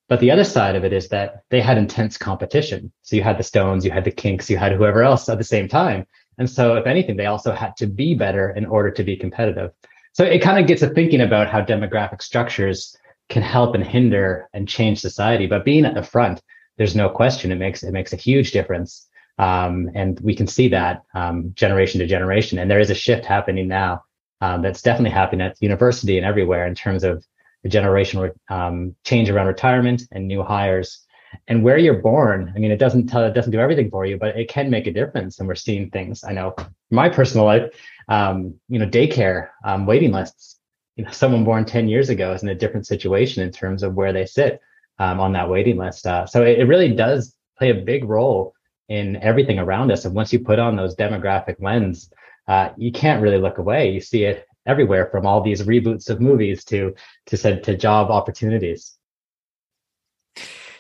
But 0.10 0.20
the 0.20 0.32
other 0.32 0.44
side 0.44 0.76
of 0.76 0.86
it 0.86 0.94
is 0.94 1.10
that 1.10 1.44
they 1.50 1.62
had 1.62 1.78
intense 1.78 2.18
competition. 2.18 2.92
So 3.02 3.16
you 3.16 3.24
had 3.24 3.38
the 3.38 3.44
Stones, 3.44 3.84
you 3.84 3.92
had 3.92 4.06
the 4.06 4.12
Kinks, 4.12 4.50
you 4.50 4.58
had 4.58 4.72
whoever 4.72 5.04
else 5.04 5.28
at 5.28 5.38
the 5.38 5.44
same 5.44 5.68
time. 5.68 6.06
And 6.38 6.50
so, 6.50 6.76
if 6.76 6.86
anything, 6.86 7.18
they 7.18 7.26
also 7.26 7.52
had 7.52 7.76
to 7.78 7.88
be 7.88 8.14
better 8.14 8.52
in 8.52 8.66
order 8.66 8.92
to 8.92 9.04
be 9.04 9.18
competitive. 9.18 9.72
So 10.14 10.24
it 10.24 10.42
kind 10.42 10.60
of 10.60 10.68
gets 10.68 10.82
to 10.82 10.90
thinking 10.90 11.22
about 11.22 11.50
how 11.50 11.62
demographic 11.62 12.22
structures 12.22 12.96
can 13.30 13.42
help 13.42 13.76
and 13.76 13.84
hinder 13.84 14.50
and 14.54 14.68
change 14.68 15.00
society. 15.00 15.48
But 15.48 15.66
being 15.66 15.86
at 15.86 15.96
the 15.96 16.04
front, 16.04 16.42
there's 16.78 16.96
no 16.96 17.10
question 17.10 17.52
it 17.52 17.56
makes 17.56 17.84
it 17.84 17.92
makes 17.92 18.14
a 18.14 18.18
huge 18.18 18.52
difference. 18.52 19.08
Um, 19.40 19.92
and 19.94 20.20
we 20.22 20.36
can 20.36 20.48
see 20.48 20.68
that 20.70 21.04
um, 21.14 21.52
generation 21.54 22.00
to 22.00 22.08
generation. 22.08 22.58
And 22.58 22.72
there 22.72 22.80
is 22.80 22.90
a 22.90 22.96
shift 22.96 23.26
happening 23.26 23.68
now 23.68 24.04
um, 24.42 24.62
that's 24.62 24.82
definitely 24.82 25.12
happening 25.12 25.46
at 25.46 25.62
university 25.62 26.18
and 26.18 26.26
everywhere 26.26 26.66
in 26.66 26.76
terms 26.76 27.04
of 27.04 27.24
the 27.64 27.70
generational 27.70 28.32
um, 28.50 28.96
change 29.04 29.30
around 29.30 29.48
retirement 29.48 30.04
and 30.12 30.28
new 30.28 30.44
hires. 30.44 31.04
And 31.48 31.64
where 31.64 31.78
you're 31.78 32.02
born, 32.02 32.54
I 32.56 32.60
mean, 32.60 32.72
it 32.72 32.78
doesn't 32.78 33.08
tell, 33.08 33.26
it 33.26 33.34
doesn't 33.34 33.52
do 33.52 33.60
everything 33.60 33.90
for 33.90 34.06
you, 34.06 34.18
but 34.18 34.38
it 34.38 34.50
can 34.50 34.70
make 34.70 34.88
a 34.88 34.94
difference. 34.94 35.40
And 35.40 35.48
we're 35.48 35.56
seeing 35.56 35.90
things. 35.90 36.24
I 36.24 36.32
know 36.32 36.56
my 36.90 37.10
personal 37.10 37.46
life, 37.46 37.74
um, 38.08 38.56
you 38.70 38.80
know, 38.80 38.88
daycare 38.88 39.50
um, 39.66 39.86
waiting 39.86 40.12
lists. 40.12 40.57
You 40.98 41.06
know, 41.06 41.12
someone 41.12 41.46
born 41.46 41.64
10 41.64 41.88
years 41.88 42.10
ago 42.10 42.34
is 42.34 42.44
in 42.44 42.50
a 42.50 42.56
different 42.56 42.86
situation 42.86 43.44
in 43.44 43.52
terms 43.52 43.84
of 43.84 43.94
where 43.94 44.12
they 44.12 44.26
sit 44.26 44.60
um, 45.00 45.20
on 45.20 45.32
that 45.34 45.50
waiting 45.50 45.78
list. 45.78 46.06
Uh, 46.06 46.26
so 46.26 46.44
it, 46.44 46.60
it 46.60 46.66
really 46.66 46.94
does 46.94 47.36
play 47.58 47.70
a 47.70 47.76
big 47.76 48.04
role 48.04 48.54
in 48.90 49.18
everything 49.18 49.60
around 49.60 49.92
us. 49.92 50.06
And 50.06 50.16
once 50.16 50.34
you 50.34 50.40
put 50.40 50.60
on 50.60 50.76
those 50.76 50.96
demographic 50.96 51.56
lens, 51.60 52.10
uh, 52.48 52.70
you 52.78 52.92
can't 52.92 53.22
really 53.22 53.38
look 53.38 53.58
away. 53.58 53.92
You 53.92 54.02
see 54.02 54.24
it 54.24 54.46
everywhere 54.66 55.08
from 55.12 55.26
all 55.26 55.42
these 55.42 55.64
reboots 55.64 56.10
of 56.10 56.22
movies 56.22 56.64
to 56.66 56.94
to 57.28 57.38
said 57.38 57.64
to 57.64 57.76
job 57.76 58.12
opportunities. 58.12 58.98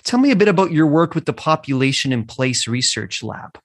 Tell 0.04 0.20
me 0.20 0.32
a 0.32 0.36
bit 0.36 0.48
about 0.48 0.72
your 0.72 0.88
work 0.88 1.16
with 1.16 1.26
the 1.26 1.34
Population 1.34 2.14
in 2.14 2.26
Place 2.26 2.68
Research 2.68 3.22
Lab. 3.22 3.60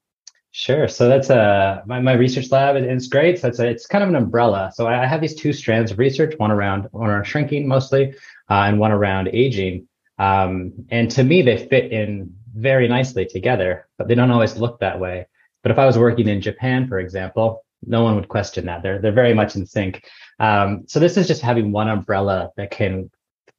Sure. 0.55 0.87
So 0.87 1.09
that's 1.09 1.31
a 1.31 1.41
uh, 1.41 1.83
my, 1.87 2.01
my 2.01 2.13
research 2.13 2.51
lab, 2.51 2.77
and 2.77 2.85
it's 2.85 3.09
great. 3.09 3.39
So 3.39 3.49
it's 3.49 3.59
a, 3.59 3.67
it's 3.67 3.87
kind 3.87 4.05
of 4.05 4.11
an 4.11 4.17
umbrella. 4.17 4.71
So 4.75 4.87
I, 4.87 5.07
have 5.07 5.23
these 5.23 5.35
two 5.35 5.51
strands 5.55 5.91
of 5.91 5.99
research, 5.99 6.35
one 6.39 6.51
around 6.51 6.89
one 6.93 7.09
around 7.09 7.25
shrinking 7.25 7.67
mostly, 7.67 8.15
uh, 8.51 8.65
and 8.67 8.79
one 8.79 8.93
around 8.93 9.31
aging. 9.33 9.89
Um, 10.19 10.75
and 10.91 11.11
to 11.13 11.25
me, 11.25 11.41
they 11.41 11.57
fit 11.57 11.91
in 11.91 12.35
very 12.55 12.87
nicely 12.87 13.25
together, 13.25 13.89
but 13.97 14.09
they 14.09 14.15
don't 14.15 14.31
always 14.31 14.59
look 14.59 14.79
that 14.81 15.01
way. 15.01 15.27
But 15.63 15.73
if 15.73 15.79
I 15.79 15.87
was 15.87 15.97
working 15.97 16.29
in 16.29 16.43
Japan, 16.43 16.87
for 16.87 16.99
example, 16.99 17.65
no 17.87 18.03
one 18.03 18.15
would 18.17 18.29
question 18.29 18.67
that. 18.67 18.83
They're 18.83 18.99
they're 18.99 19.11
very 19.11 19.33
much 19.33 19.57
in 19.57 19.65
sync. 19.65 20.05
Um, 20.39 20.85
so 20.87 21.01
this 21.01 21.17
is 21.17 21.27
just 21.27 21.41
having 21.41 21.73
one 21.73 21.89
umbrella 21.89 22.51
that 22.59 22.71
can 22.71 23.11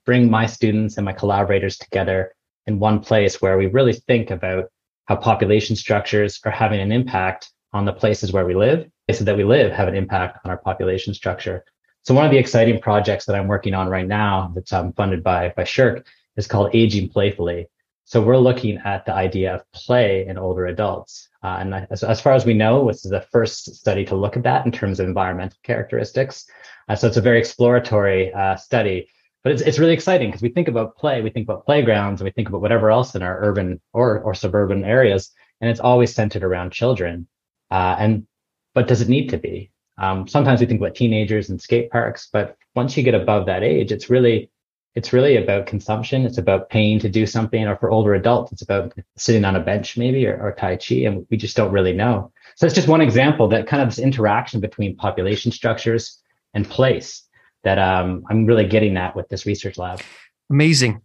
bring 0.06 0.30
my 0.30 0.46
students 0.46 0.98
and 0.98 1.06
my 1.06 1.14
collaborators 1.14 1.78
together 1.80 2.36
in 2.68 2.78
one 2.78 3.00
place 3.00 3.42
where 3.42 3.58
we 3.58 3.66
really 3.66 3.94
think 3.94 4.30
about 4.30 4.66
how 5.06 5.16
population 5.16 5.76
structures 5.76 6.40
are 6.46 6.52
having 6.52 6.80
an 6.80 6.92
impact 6.92 7.52
on 7.74 7.86
the 7.86 7.94
places 7.94 8.32
where 8.32 8.46
we 8.46 8.56
live. 8.56 8.90
Places 9.08 9.26
that 9.26 9.38
we 9.38 9.44
live 9.44 9.72
have 9.72 9.88
an 9.88 9.96
impact 9.96 10.40
on 10.46 10.52
our 10.52 10.58
population 10.58 11.14
structure. 11.14 11.64
So 12.04 12.14
one 12.14 12.26
of 12.26 12.32
the 12.32 12.38
exciting 12.38 12.80
projects 12.80 13.26
that 13.26 13.36
I'm 13.36 13.48
working 13.48 13.74
on 13.74 13.90
right 13.90 14.08
now 14.08 14.52
that's 14.56 14.74
um, 14.74 14.94
funded 14.94 15.24
by 15.24 15.54
by 15.56 15.64
SSHRC 15.64 16.04
is 16.38 16.48
called 16.48 16.74
Aging 16.74 17.10
Playfully. 17.10 17.68
So 18.06 18.22
we're 18.22 18.38
looking 18.38 18.78
at 18.80 19.06
the 19.06 19.14
idea 19.14 19.56
of 19.56 19.72
play 19.72 20.28
in 20.28 20.38
older 20.38 20.66
adults. 20.68 21.30
Uh, 21.42 21.58
and 21.60 21.88
as, 21.90 22.04
as, 22.04 22.20
far 22.20 22.34
as 22.34 22.46
we 22.46 22.54
know, 22.54 22.88
this 22.88 23.06
is 23.06 23.12
the 23.12 23.26
first 23.32 23.76
study 23.76 24.04
to 24.06 24.16
look 24.16 24.36
at 24.36 24.44
that 24.44 24.66
in 24.66 24.72
terms 24.72 25.00
of 25.00 25.08
environmental 25.08 25.58
characteristics. 25.64 26.46
Uh, 26.90 26.96
so 26.96 27.08
it's 27.08 27.18
a 27.18 27.22
very 27.22 27.40
exploratory 27.40 28.34
uh, 28.34 28.56
study, 28.58 29.08
but 29.44 29.52
it's, 29.52 29.62
it's 29.62 29.80
really 29.80 29.94
exciting 29.94 30.30
because 30.30 30.42
we 30.42 30.50
think 30.50 30.68
about 30.68 30.98
play, 30.98 31.22
we 31.22 31.30
think 31.30 31.46
about 31.46 31.66
playgrounds, 31.66 32.22
and 32.22 32.26
we 32.26 32.32
think 32.32 32.50
about 32.50 32.62
whatever 32.62 32.90
else 32.90 33.14
in 33.14 33.22
our 33.22 33.44
urban 33.44 33.82
or, 33.92 34.20
or 34.22 34.34
suburban 34.34 34.84
areas, 34.86 35.32
and 35.60 35.70
it's 35.70 35.80
always 35.80 36.14
centered 36.14 36.44
around 36.44 36.72
children. 36.72 37.28
Uh, 37.70 37.96
and 38.00 38.26
but 38.74 38.88
does 38.88 39.02
it 39.02 39.10
need 39.10 39.30
to 39.30 39.38
be? 39.38 39.72
Um, 39.98 40.28
sometimes 40.28 40.60
we 40.60 40.66
think 40.66 40.82
about 40.82 40.96
teenagers 40.96 41.50
and 41.50 41.62
skate 41.62 41.92
parks, 41.92 42.30
but 42.32 42.58
once 42.74 42.98
you 42.98 43.04
get 43.04 43.14
above 43.14 43.46
that 43.46 43.64
age, 43.64 43.92
it's 43.92 44.10
really 44.10 44.50
it's 44.96 45.12
really 45.12 45.38
about 45.38 45.66
consumption. 45.66 46.24
It's 46.24 46.38
about 46.38 46.70
paying 46.70 47.00
to 47.00 47.10
do 47.10 47.26
something, 47.26 47.68
or 47.68 47.76
for 47.76 47.90
older 47.90 48.14
adults, 48.14 48.52
it's 48.52 48.62
about 48.62 48.94
sitting 49.18 49.44
on 49.44 49.56
a 49.56 49.60
bench 49.60 49.98
maybe 49.98 50.26
or, 50.28 50.40
or 50.40 50.54
Tai 50.54 50.78
Chi, 50.78 50.96
and 50.96 51.26
we 51.30 51.38
just 51.38 51.58
don't 51.58 51.72
really 51.72 51.94
know. 51.94 52.32
So 52.56 52.66
it's 52.66 52.76
just 52.76 52.88
one 52.88 53.02
example 53.02 53.48
that 53.50 53.68
kind 53.68 53.82
of 53.82 53.90
this 53.90 54.00
interaction 54.00 54.60
between 54.60 54.96
population 54.96 55.52
structures 55.52 56.22
and 56.54 56.70
place 56.70 57.24
that 57.64 57.80
um, 57.80 58.24
I'm 58.30 58.46
really 58.46 58.66
getting 58.66 58.94
that 58.96 59.16
with 59.16 59.30
this 59.30 59.46
research 59.46 59.78
lab. 59.78 60.02
Amazing. 60.50 61.02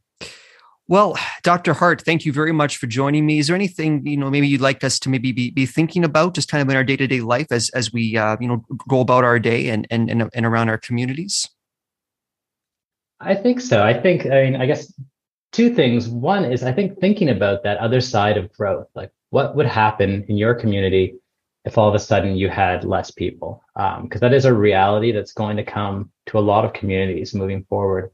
Well, 0.89 1.19
Dr. 1.43 1.75
Hartt, 1.75 2.01
thank 2.01 2.25
you 2.25 2.33
very 2.33 2.53
much 2.53 2.79
for 2.79 2.87
joining 2.87 3.27
me. 3.27 3.39
Is 3.39 3.49
there 3.49 3.57
anything 3.57 4.07
you 4.07 4.17
know 4.17 4.31
maybe 4.31 4.49
you'd 4.49 4.63
like 4.63 4.83
us 4.83 4.99
to 5.01 5.11
maybe 5.11 5.33
be, 5.33 5.51
be 5.51 5.67
thinking 5.67 6.03
about, 6.03 6.35
just 6.35 6.51
kind 6.51 6.63
of 6.63 6.69
in 6.71 6.77
our 6.77 6.85
day 6.85 6.97
to 6.97 7.07
day 7.07 7.21
life 7.21 7.49
as 7.51 7.69
as 7.71 7.93
we 7.93 8.17
uh, 8.17 8.37
you 8.41 8.49
know 8.49 8.65
go 8.89 9.01
about 9.01 9.23
our 9.23 9.39
day 9.39 9.69
and 9.69 9.87
and 9.91 10.11
and, 10.11 10.31
and 10.33 10.47
around 10.47 10.71
our 10.71 10.79
communities? 10.79 11.49
I 13.21 13.35
think 13.35 13.61
so. 13.61 13.83
I 13.83 14.01
think, 14.01 14.27
I 14.27 14.45
mean, 14.45 14.57
I 14.57 14.67
guess 14.67 14.93
two 15.53 15.75
things. 15.75 16.09
One 16.09 16.45
is 16.45 16.63
I 16.63 16.73
think 16.73 16.99
thinking 17.01 17.29
about 17.29 17.65
that 17.65 17.79
other 17.79 18.01
side 18.01 18.37
of 18.37 18.53
growth, 18.53 18.87
like 18.95 19.11
what 19.31 19.57
would 19.57 19.67
happen 19.67 20.25
in 20.29 20.37
your 20.37 20.55
community 20.55 21.15
if 21.69 21.77
all 21.77 21.87
of 21.87 21.95
a 21.95 21.99
sudden 21.99 22.35
you 22.35 22.49
had 22.49 22.83
less 22.83 23.11
people, 23.11 23.63
because 23.75 23.99
um, 24.01 24.09
that 24.21 24.33
is 24.33 24.47
a 24.47 24.55
reality 24.55 25.13
that's 25.13 25.33
going 25.35 25.59
to 25.59 25.63
come 25.63 26.11
to 26.25 26.39
a 26.39 26.41
lot 26.41 26.65
of 26.65 26.73
communities 26.73 27.35
moving 27.35 27.63
forward. 27.65 28.11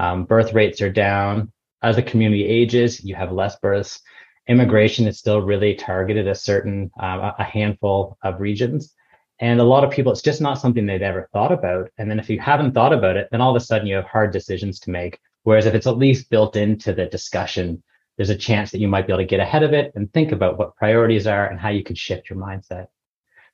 Um, 0.00 0.24
birth 0.24 0.52
rates 0.52 0.82
are 0.82 0.90
down. 0.90 1.52
As 1.82 1.94
the 1.94 2.02
community 2.02 2.44
ages, 2.44 3.04
you 3.04 3.14
have 3.14 3.30
less 3.30 3.54
births. 3.60 4.00
Immigration 4.48 5.06
is 5.06 5.18
still 5.18 5.40
really 5.40 5.76
targeted 5.76 6.26
a 6.26 6.34
certain, 6.34 6.90
uh, 7.00 7.30
a 7.38 7.44
handful 7.44 8.18
of 8.24 8.40
regions. 8.40 8.92
And 9.38 9.60
a 9.60 9.64
lot 9.64 9.84
of 9.84 9.92
people, 9.92 10.10
it's 10.10 10.20
just 10.20 10.40
not 10.40 10.58
something 10.58 10.84
they've 10.84 11.00
ever 11.00 11.28
thought 11.32 11.52
about. 11.52 11.90
And 11.98 12.10
then 12.10 12.18
if 12.18 12.28
you 12.28 12.40
haven't 12.40 12.72
thought 12.72 12.92
about 12.92 13.16
it, 13.16 13.28
then 13.30 13.40
all 13.40 13.54
of 13.54 13.62
a 13.62 13.64
sudden 13.64 13.86
you 13.86 13.94
have 13.94 14.06
hard 14.06 14.32
decisions 14.32 14.80
to 14.80 14.90
make. 14.90 15.20
Whereas 15.44 15.66
if 15.66 15.74
it's 15.74 15.86
at 15.86 15.96
least 15.96 16.28
built 16.28 16.56
into 16.56 16.92
the 16.92 17.06
discussion, 17.06 17.84
there's 18.16 18.30
a 18.30 18.36
chance 18.36 18.72
that 18.72 18.80
you 18.80 18.88
might 18.88 19.06
be 19.06 19.12
able 19.12 19.22
to 19.22 19.26
get 19.26 19.40
ahead 19.40 19.62
of 19.62 19.72
it 19.72 19.92
and 19.94 20.12
think 20.12 20.32
about 20.32 20.58
what 20.58 20.74
priorities 20.74 21.28
are 21.28 21.46
and 21.46 21.60
how 21.60 21.68
you 21.68 21.84
could 21.84 21.98
shift 21.98 22.28
your 22.28 22.38
mindset. 22.38 22.88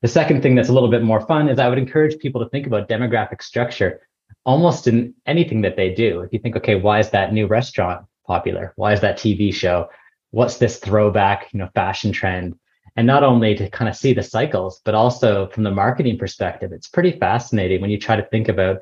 The 0.02 0.08
second 0.08 0.42
thing 0.42 0.56
that's 0.56 0.68
a 0.68 0.72
little 0.72 0.90
bit 0.90 1.04
more 1.04 1.20
fun 1.20 1.48
is 1.48 1.60
I 1.60 1.68
would 1.68 1.78
encourage 1.78 2.18
people 2.18 2.42
to 2.42 2.50
think 2.50 2.66
about 2.66 2.88
demographic 2.88 3.40
structure 3.40 4.00
almost 4.44 4.88
in 4.88 5.14
anything 5.26 5.60
that 5.62 5.76
they 5.76 5.94
do. 5.94 6.20
If 6.20 6.32
you 6.32 6.40
think, 6.40 6.56
okay, 6.56 6.74
why 6.74 6.98
is 6.98 7.10
that 7.10 7.32
new 7.32 7.46
restaurant 7.46 8.04
popular? 8.26 8.72
Why 8.74 8.92
is 8.92 9.00
that 9.00 9.16
TV 9.16 9.54
show? 9.54 9.88
What's 10.30 10.58
this 10.58 10.78
throwback, 10.78 11.52
you 11.52 11.60
know, 11.60 11.68
fashion 11.74 12.10
trend? 12.10 12.58
And 12.96 13.06
not 13.06 13.22
only 13.22 13.54
to 13.54 13.70
kind 13.70 13.88
of 13.88 13.96
see 13.96 14.12
the 14.12 14.24
cycles, 14.24 14.80
but 14.84 14.96
also 14.96 15.48
from 15.48 15.62
the 15.62 15.70
marketing 15.70 16.18
perspective, 16.18 16.72
it's 16.72 16.88
pretty 16.88 17.12
fascinating 17.12 17.80
when 17.80 17.90
you 17.90 17.98
try 17.98 18.16
to 18.16 18.26
think 18.26 18.48
about 18.48 18.80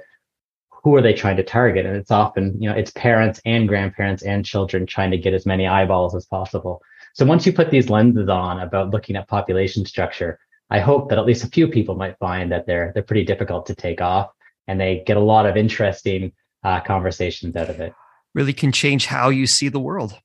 who 0.71 0.95
are 0.95 1.03
they 1.03 1.13
trying 1.13 1.37
to 1.37 1.43
target? 1.43 1.85
And 1.85 1.97
it's 1.97 2.11
often, 2.11 2.57
you 2.61 2.69
know, 2.69 2.75
it's 2.75 2.93
parents 2.93 3.43
and 3.45 3.69
grandparents 3.69 4.23
and 4.23 4.45
children 4.45 4.87
trying 4.87 5.11
to 5.11 5.19
get 5.19 5.35
as 5.35 5.45
many 5.45 5.67
eyeballs 5.67 6.15
as 6.15 6.25
possible. 6.25 6.81
So 7.15 7.27
once 7.27 7.45
you 7.45 7.53
put 7.53 7.71
these 7.71 7.91
lenses 7.91 8.31
on 8.31 8.61
about 8.61 8.91
looking 8.91 9.17
at 9.17 9.29
population 9.29 9.85
structure, 9.85 10.39
I 10.71 10.79
hope 10.81 11.09
that 11.09 11.19
at 11.19 11.27
least 11.27 11.45
a 11.45 11.49
few 11.49 11.67
people 11.69 11.97
might 11.97 12.17
find 12.19 12.53
that 12.53 12.67
they're 12.67 12.93
they're 12.95 13.03
pretty 13.03 13.25
difficult 13.25 13.67
to 13.67 13.75
take 13.75 14.01
off, 14.01 14.31
and 14.69 14.81
they 14.81 15.03
get 15.07 15.17
a 15.17 15.21
lot 15.21 15.47
of 15.47 15.57
interesting 15.57 16.33
uh, 16.63 16.81
conversations 16.81 17.57
out 17.57 17.69
of 17.69 17.81
it. 17.81 17.93
Really 18.35 18.53
can 18.53 18.71
change 18.71 19.07
how 19.07 19.29
you 19.29 19.47
see 19.47 19.69
the 19.69 19.81
world. 19.81 20.19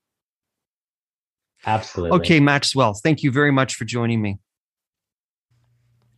Absolutely. 1.65 2.17
Okay, 2.19 2.39
Maxwell, 2.39 2.93
thank 2.93 3.23
you 3.23 3.31
very 3.31 3.51
much 3.51 3.73
for 3.75 3.85
joining 3.85 4.21
me. 4.21 4.37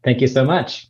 Thank 0.03 0.19
you 0.19 0.27
so 0.27 0.43
much. 0.43 0.87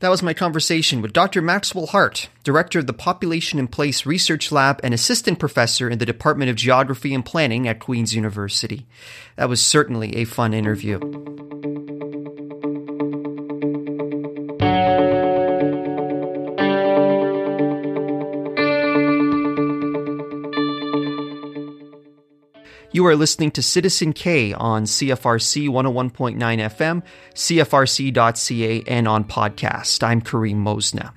That 0.00 0.10
was 0.10 0.22
my 0.22 0.34
conversation 0.34 1.00
with 1.00 1.12
Dr. 1.12 1.40
Maxwell 1.40 1.86
Hartt, 1.86 2.28
Director 2.42 2.80
of 2.80 2.86
the 2.86 2.92
Population 2.92 3.58
in 3.58 3.68
Place 3.68 4.04
Research 4.04 4.50
Lab 4.50 4.80
and 4.82 4.92
Assistant 4.92 5.38
Professor 5.38 5.88
in 5.88 5.98
the 5.98 6.06
Department 6.06 6.50
of 6.50 6.56
Geography 6.56 7.14
and 7.14 7.24
Planning 7.24 7.68
at 7.68 7.78
Queen's 7.78 8.14
University. 8.14 8.86
That 9.36 9.48
was 9.48 9.64
certainly 9.64 10.16
a 10.16 10.24
fun 10.24 10.52
interview. 10.52 10.98
You 22.94 23.04
are 23.06 23.16
listening 23.16 23.50
to 23.50 23.60
Citizen 23.60 24.12
K 24.12 24.52
on 24.52 24.84
CFRC 24.84 25.68
101.9 25.68 26.36
FM, 26.38 27.02
CFRC.ca, 27.34 28.84
and 28.86 29.08
on 29.08 29.24
podcast. 29.24 30.00
I'm 30.04 30.20
Karim 30.20 30.64
Mosna. 30.64 31.12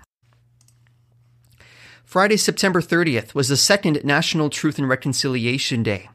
Friday, 2.03 2.37
September 2.37 2.81
30th 2.81 3.35
was 3.35 3.49
the 3.49 3.55
second 3.55 4.03
National 4.03 4.49
Truth 4.49 4.79
and 4.79 4.89
Reconciliation 4.89 5.83
Day. 5.83 6.09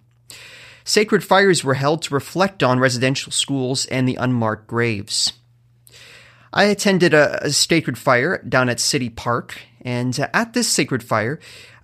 Sacred 0.82 1.22
fires 1.22 1.62
were 1.62 1.74
held 1.74 2.02
to 2.02 2.14
reflect 2.14 2.64
on 2.64 2.80
residential 2.80 3.30
schools 3.30 3.86
and 3.86 4.08
the 4.08 4.16
unmarked 4.16 4.66
graves. 4.66 5.32
I 6.52 6.64
attended 6.64 7.14
a, 7.14 7.44
a 7.44 7.52
sacred 7.52 7.98
fire 7.98 8.42
down 8.42 8.68
at 8.68 8.80
City 8.80 9.10
Park, 9.10 9.60
and 9.80 10.18
at 10.34 10.54
this 10.54 10.66
sacred 10.66 11.04
fire, 11.04 11.38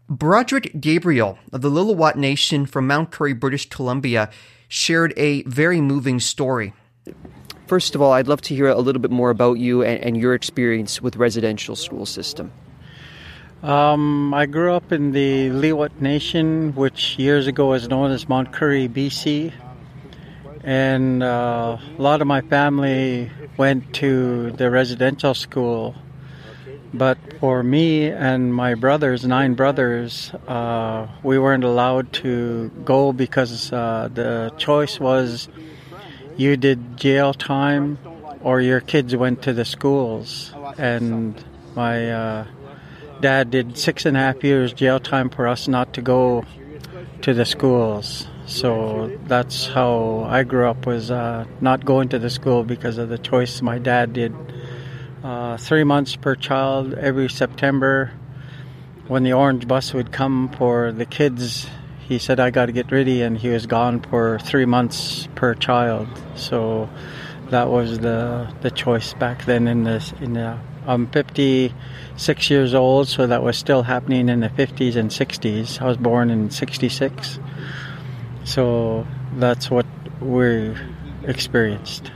Broderick 0.09 0.81
Gabriel 0.81 1.39
of 1.53 1.61
the 1.61 1.71
Lillooet 1.71 2.17
Nation 2.17 2.65
from 2.65 2.87
Mount 2.87 3.11
Currie, 3.11 3.35
British 3.35 3.69
Columbia, 3.69 4.31
shared 4.67 5.13
a 5.19 5.43
very 5.43 5.83
moving 5.83 6.19
story. 6.19 6.73
First 7.67 7.95
of 7.95 8.01
all, 8.01 8.13
I'd 8.13 8.27
love 8.27 8.41
to 8.43 8.55
hear 8.55 8.69
a 8.69 8.79
little 8.79 9.03
bit 9.03 9.11
more 9.11 9.29
about 9.29 9.59
you 9.59 9.83
and, 9.83 10.03
and 10.03 10.17
your 10.17 10.33
experience 10.33 11.03
with 11.03 11.17
residential 11.17 11.77
school 11.77 12.07
system. 12.07 12.51
Um, 13.63 14.33
I 14.33 14.47
grew 14.47 14.73
up 14.73 14.93
in 14.93 15.13
the 15.13 15.51
Lillooet 15.51 16.01
Nation, 16.01 16.75
which 16.75 17.19
years 17.19 17.47
ago 17.47 17.67
was 17.69 17.87
known 17.89 18.11
as 18.11 18.29
Mount 18.29 18.53
Currie, 18.53 18.89
BC. 18.89 19.53
And 20.65 21.23
uh, 21.23 21.77
a 21.99 22.03
lot 22.03 22.23
of 22.23 22.27
my 22.27 22.41
family 22.41 23.31
went 23.59 23.95
to 23.97 24.53
the 24.53 24.71
residential 24.71 25.35
school 25.35 25.95
but 26.93 27.19
for 27.41 27.63
me 27.63 28.09
and 28.09 28.55
my 28.55 28.75
brothers, 28.75 29.25
nine 29.25 29.55
brothers, 29.55 30.33
uh, 30.47 31.07
we 31.23 31.39
weren't 31.39 31.65
allowed 31.65 32.13
to 32.15 32.71
go 32.85 33.13
because 33.13 33.73
uh, 33.73 34.09
the 34.13 34.53
choice 34.57 34.99
was 34.99 35.49
you 36.37 36.57
did 36.57 36.97
jail 36.97 37.35
time 37.35 37.99
or 38.41 38.61
your 38.61 38.81
kids 38.81 39.15
went 39.15 39.43
to 39.43 39.53
the 39.53 39.65
schools. 39.65 40.53
And 40.79 41.43
my 41.75 42.11
uh, 42.11 42.47
dad 43.21 43.51
did 43.51 43.77
six 43.77 44.07
and 44.07 44.17
a 44.17 44.21
half 44.21 44.43
years 44.43 44.73
jail 44.73 45.01
time 45.01 45.29
for 45.29 45.47
us 45.47 45.69
not 45.69 45.95
to 45.95 46.03
go 46.03 46.45
to 47.23 47.35
the 47.35 47.45
schools. 47.45 48.27
So 48.47 49.19
that's 49.27 49.67
how 49.67 50.25
I 50.27 50.43
grew 50.45 50.69
up 50.69 50.87
was 50.87 51.11
uh, 51.11 51.45
not 51.61 51.85
going 51.85 52.09
to 52.11 52.19
the 52.19 52.31
school 52.31 52.65
because 52.65 52.97
of 52.97 53.11
the 53.11 53.19
choice 53.19 53.61
my 53.61 53.79
dad 53.79 54.15
did 54.15 54.35
uh, 55.23 55.57
three 55.57 55.85
months 55.85 56.17
per 56.17 56.35
child 56.35 56.95
every 56.95 57.29
September. 57.29 58.13
When 59.07 59.23
the 59.23 59.33
orange 59.33 59.67
bus 59.67 59.95
would 59.95 60.13
come 60.13 60.51
for 60.51 60.93
the 60.93 61.07
kids, 61.07 61.67
he 62.01 62.19
said, 62.19 62.41
I 62.41 62.51
got 62.51 62.67
to 62.67 62.73
get 62.73 62.93
ready, 62.93 63.23
and 63.23 63.37
he 63.37 63.49
was 63.49 63.67
gone 63.67 64.01
for 64.01 64.39
three 64.39 64.67
months 64.67 65.29
per 65.35 65.55
child. 65.55 66.09
So 66.35 66.89
that 67.51 67.69
was 67.69 67.99
the 67.99 68.53
the 68.61 68.71
choice 68.71 69.15
back 69.15 69.45
then. 69.45 69.67
In 69.67 69.85
this, 69.85 70.13
in 70.21 70.35
the, 70.35 70.59
I'm 70.87 71.07
56 71.07 72.51
years 72.51 72.75
old, 72.75 73.09
so 73.09 73.27
that 73.27 73.43
was 73.43 73.57
still 73.57 73.83
happening 73.83 74.29
in 74.29 74.41
the 74.41 74.49
50s 74.49 74.97
and 74.97 75.11
60s. 75.11 75.81
I 75.81 75.87
was 75.87 75.97
born 75.97 76.31
in 76.31 76.51
66, 76.51 77.39
so 78.45 79.07
that's 79.37 79.71
what 79.71 79.87
we 80.21 80.75
experienced. 81.25 82.11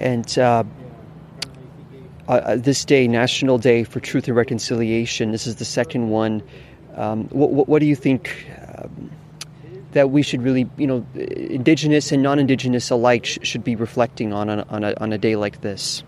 And 0.00 0.38
uh, 0.38 0.64
uh, 2.28 2.56
this 2.56 2.84
day, 2.84 3.08
National 3.08 3.58
Day 3.58 3.84
for 3.84 4.00
Truth 4.00 4.28
and 4.28 4.36
Reconciliation, 4.36 5.32
this 5.32 5.46
is 5.46 5.56
the 5.56 5.64
second 5.64 6.10
one. 6.10 6.42
Um, 6.94 7.28
what, 7.28 7.68
what, 7.68 7.78
do 7.80 7.86
you 7.86 7.96
think 7.96 8.46
um, 8.76 9.10
that 9.92 10.10
we 10.10 10.22
should 10.22 10.42
really, 10.42 10.68
you 10.76 10.86
know, 10.86 11.06
Indigenous 11.14 12.12
and 12.12 12.22
non 12.22 12.38
Indigenous 12.38 12.90
alike 12.90 13.24
sh- 13.24 13.38
should 13.42 13.64
be 13.64 13.76
reflecting 13.76 14.32
on 14.32 14.50
on, 14.50 14.60
on, 14.60 14.84
a, 14.84 14.94
on 15.00 15.12
a 15.12 15.18
day 15.18 15.36
like 15.36 15.60
this? 15.60 16.02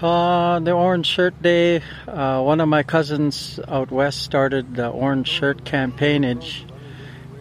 Uh, 0.00 0.58
the 0.58 0.72
Orange 0.72 1.06
Shirt 1.06 1.40
Day. 1.42 1.80
Uh, 2.08 2.42
one 2.42 2.60
of 2.60 2.68
my 2.68 2.82
cousins 2.82 3.60
out 3.68 3.90
west 3.90 4.22
started 4.22 4.74
the 4.74 4.88
Orange 4.88 5.28
Shirt 5.28 5.64
campaignage, 5.64 6.64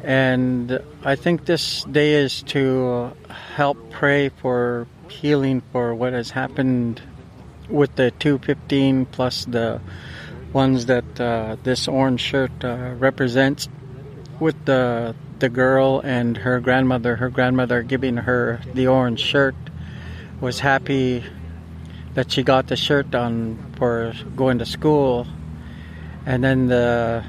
and 0.04 0.80
I 1.04 1.16
think 1.16 1.46
this 1.46 1.84
day 1.86 2.14
is 2.14 2.44
to 2.44 3.14
help 3.56 3.78
pray 3.90 4.30
for 4.30 4.88
healing 5.12 5.62
for 5.72 5.94
what 5.94 6.14
has 6.14 6.32
happened 6.32 7.02
with 7.70 7.96
the 7.96 8.12
215 8.12 9.06
plus 9.06 9.46
the 9.46 9.80
ones 10.54 10.88
that 10.88 11.20
uh, 11.20 11.56
this 11.64 11.88
orange 11.88 12.22
shirt 12.22 12.52
uh, 12.64 12.94
represents 12.98 13.70
with 14.40 14.66
the 14.66 15.16
the 15.40 15.50
girl 15.50 16.00
and 16.04 16.38
her 16.38 16.60
grandmother. 16.60 17.16
Her 17.16 17.30
grandmother 17.30 17.82
giving 17.82 18.18
her 18.18 18.62
the 18.74 18.88
orange 18.88 19.20
shirt 19.20 19.56
was 20.40 20.60
happy 20.60 21.24
that 22.14 22.32
she 22.32 22.44
got 22.44 22.68
the 22.68 22.76
shirt 22.76 23.16
on 23.16 23.58
for 23.78 24.14
going 24.36 24.60
to 24.60 24.66
school. 24.66 25.28
And 26.26 26.44
then 26.44 26.68
the 26.68 27.24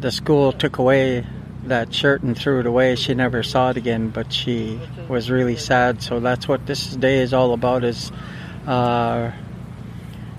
the 0.00 0.10
school 0.10 0.52
took 0.52 0.78
away 0.78 1.26
that 1.68 1.94
shirt 1.94 2.22
and 2.22 2.36
threw 2.36 2.60
it 2.60 2.66
away. 2.66 2.96
She 2.96 3.14
never 3.14 3.42
saw 3.42 3.70
it 3.70 3.76
again, 3.76 4.10
but 4.10 4.32
she 4.32 4.80
was 5.08 5.30
really 5.30 5.56
sad. 5.56 6.02
So 6.02 6.20
that's 6.20 6.48
what 6.48 6.66
this 6.66 6.96
day 6.96 7.18
is 7.20 7.32
all 7.32 7.52
about: 7.52 7.84
is 7.84 8.10
uh, 8.66 9.32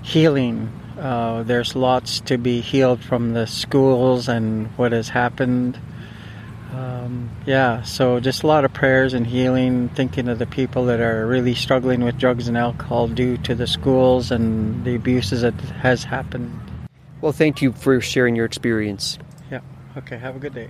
healing. 0.02 0.72
Uh, 0.98 1.44
there's 1.44 1.76
lots 1.76 2.20
to 2.20 2.38
be 2.38 2.60
healed 2.60 3.00
from 3.00 3.32
the 3.32 3.46
schools 3.46 4.28
and 4.28 4.66
what 4.76 4.92
has 4.92 5.08
happened. 5.08 5.78
Um, 6.72 7.30
yeah, 7.46 7.82
so 7.82 8.20
just 8.20 8.42
a 8.42 8.46
lot 8.46 8.64
of 8.64 8.72
prayers 8.72 9.14
and 9.14 9.26
healing, 9.26 9.88
thinking 9.88 10.28
of 10.28 10.38
the 10.38 10.46
people 10.46 10.84
that 10.86 11.00
are 11.00 11.26
really 11.26 11.54
struggling 11.54 12.04
with 12.04 12.18
drugs 12.18 12.46
and 12.46 12.58
alcohol 12.58 13.08
due 13.08 13.36
to 13.38 13.54
the 13.54 13.66
schools 13.66 14.30
and 14.30 14.84
the 14.84 14.94
abuses 14.94 15.42
that 15.42 15.54
has 15.54 16.04
happened. 16.04 16.60
Well, 17.20 17.32
thank 17.32 17.62
you 17.62 17.72
for 17.72 18.00
sharing 18.00 18.36
your 18.36 18.44
experience. 18.44 19.18
Yeah. 19.50 19.60
Okay. 19.96 20.18
Have 20.18 20.36
a 20.36 20.38
good 20.38 20.54
day. 20.54 20.68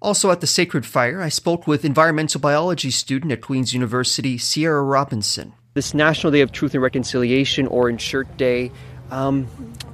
Also 0.00 0.30
at 0.30 0.40
the 0.40 0.46
Sacred 0.46 0.86
Fire, 0.86 1.20
I 1.20 1.28
spoke 1.28 1.66
with 1.66 1.84
environmental 1.84 2.40
biology 2.40 2.90
student 2.90 3.32
at 3.32 3.40
Queen's 3.40 3.74
University, 3.74 4.38
Sierra 4.38 4.82
Robinson. 4.82 5.52
This 5.74 5.92
National 5.92 6.30
Day 6.30 6.40
of 6.40 6.52
Truth 6.52 6.74
and 6.74 6.82
Reconciliation, 6.82 7.66
Orange 7.66 8.00
Shirt 8.00 8.36
Day, 8.36 8.70
um, 9.10 9.46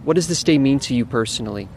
what 0.05 0.15
does 0.15 0.29
this 0.29 0.43
day 0.43 0.59
mean 0.59 0.79
to 0.81 0.95
you 0.95 1.07
personally? 1.07 1.69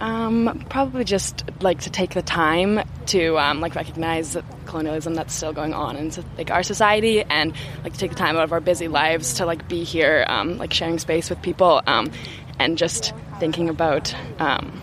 Um, 0.00 0.64
probably 0.68 1.04
just 1.04 1.42
like 1.60 1.80
to 1.80 1.90
take 1.90 2.14
the 2.14 2.22
time 2.22 2.86
to 3.06 3.38
um, 3.38 3.60
like 3.60 3.74
recognize 3.74 4.34
the 4.34 4.44
colonialism 4.66 5.14
that's 5.14 5.34
still 5.34 5.54
going 5.54 5.72
on 5.72 5.96
in 5.96 6.12
like 6.36 6.50
our 6.50 6.62
society, 6.62 7.22
and 7.22 7.54
like 7.82 7.94
to 7.94 7.98
take 7.98 8.10
the 8.10 8.16
time 8.16 8.36
out 8.36 8.44
of 8.44 8.52
our 8.52 8.60
busy 8.60 8.88
lives 8.88 9.34
to 9.34 9.46
like 9.46 9.68
be 9.68 9.84
here, 9.84 10.24
um, 10.28 10.58
like 10.58 10.72
sharing 10.72 10.98
space 10.98 11.30
with 11.30 11.40
people, 11.40 11.82
um, 11.86 12.12
and 12.58 12.76
just 12.76 13.12
thinking 13.40 13.70
about 13.70 14.14
um, 14.38 14.82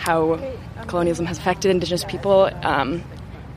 how 0.00 0.40
colonialism 0.86 1.26
has 1.26 1.38
affected 1.38 1.70
Indigenous 1.70 2.04
people, 2.04 2.50
um, 2.62 3.04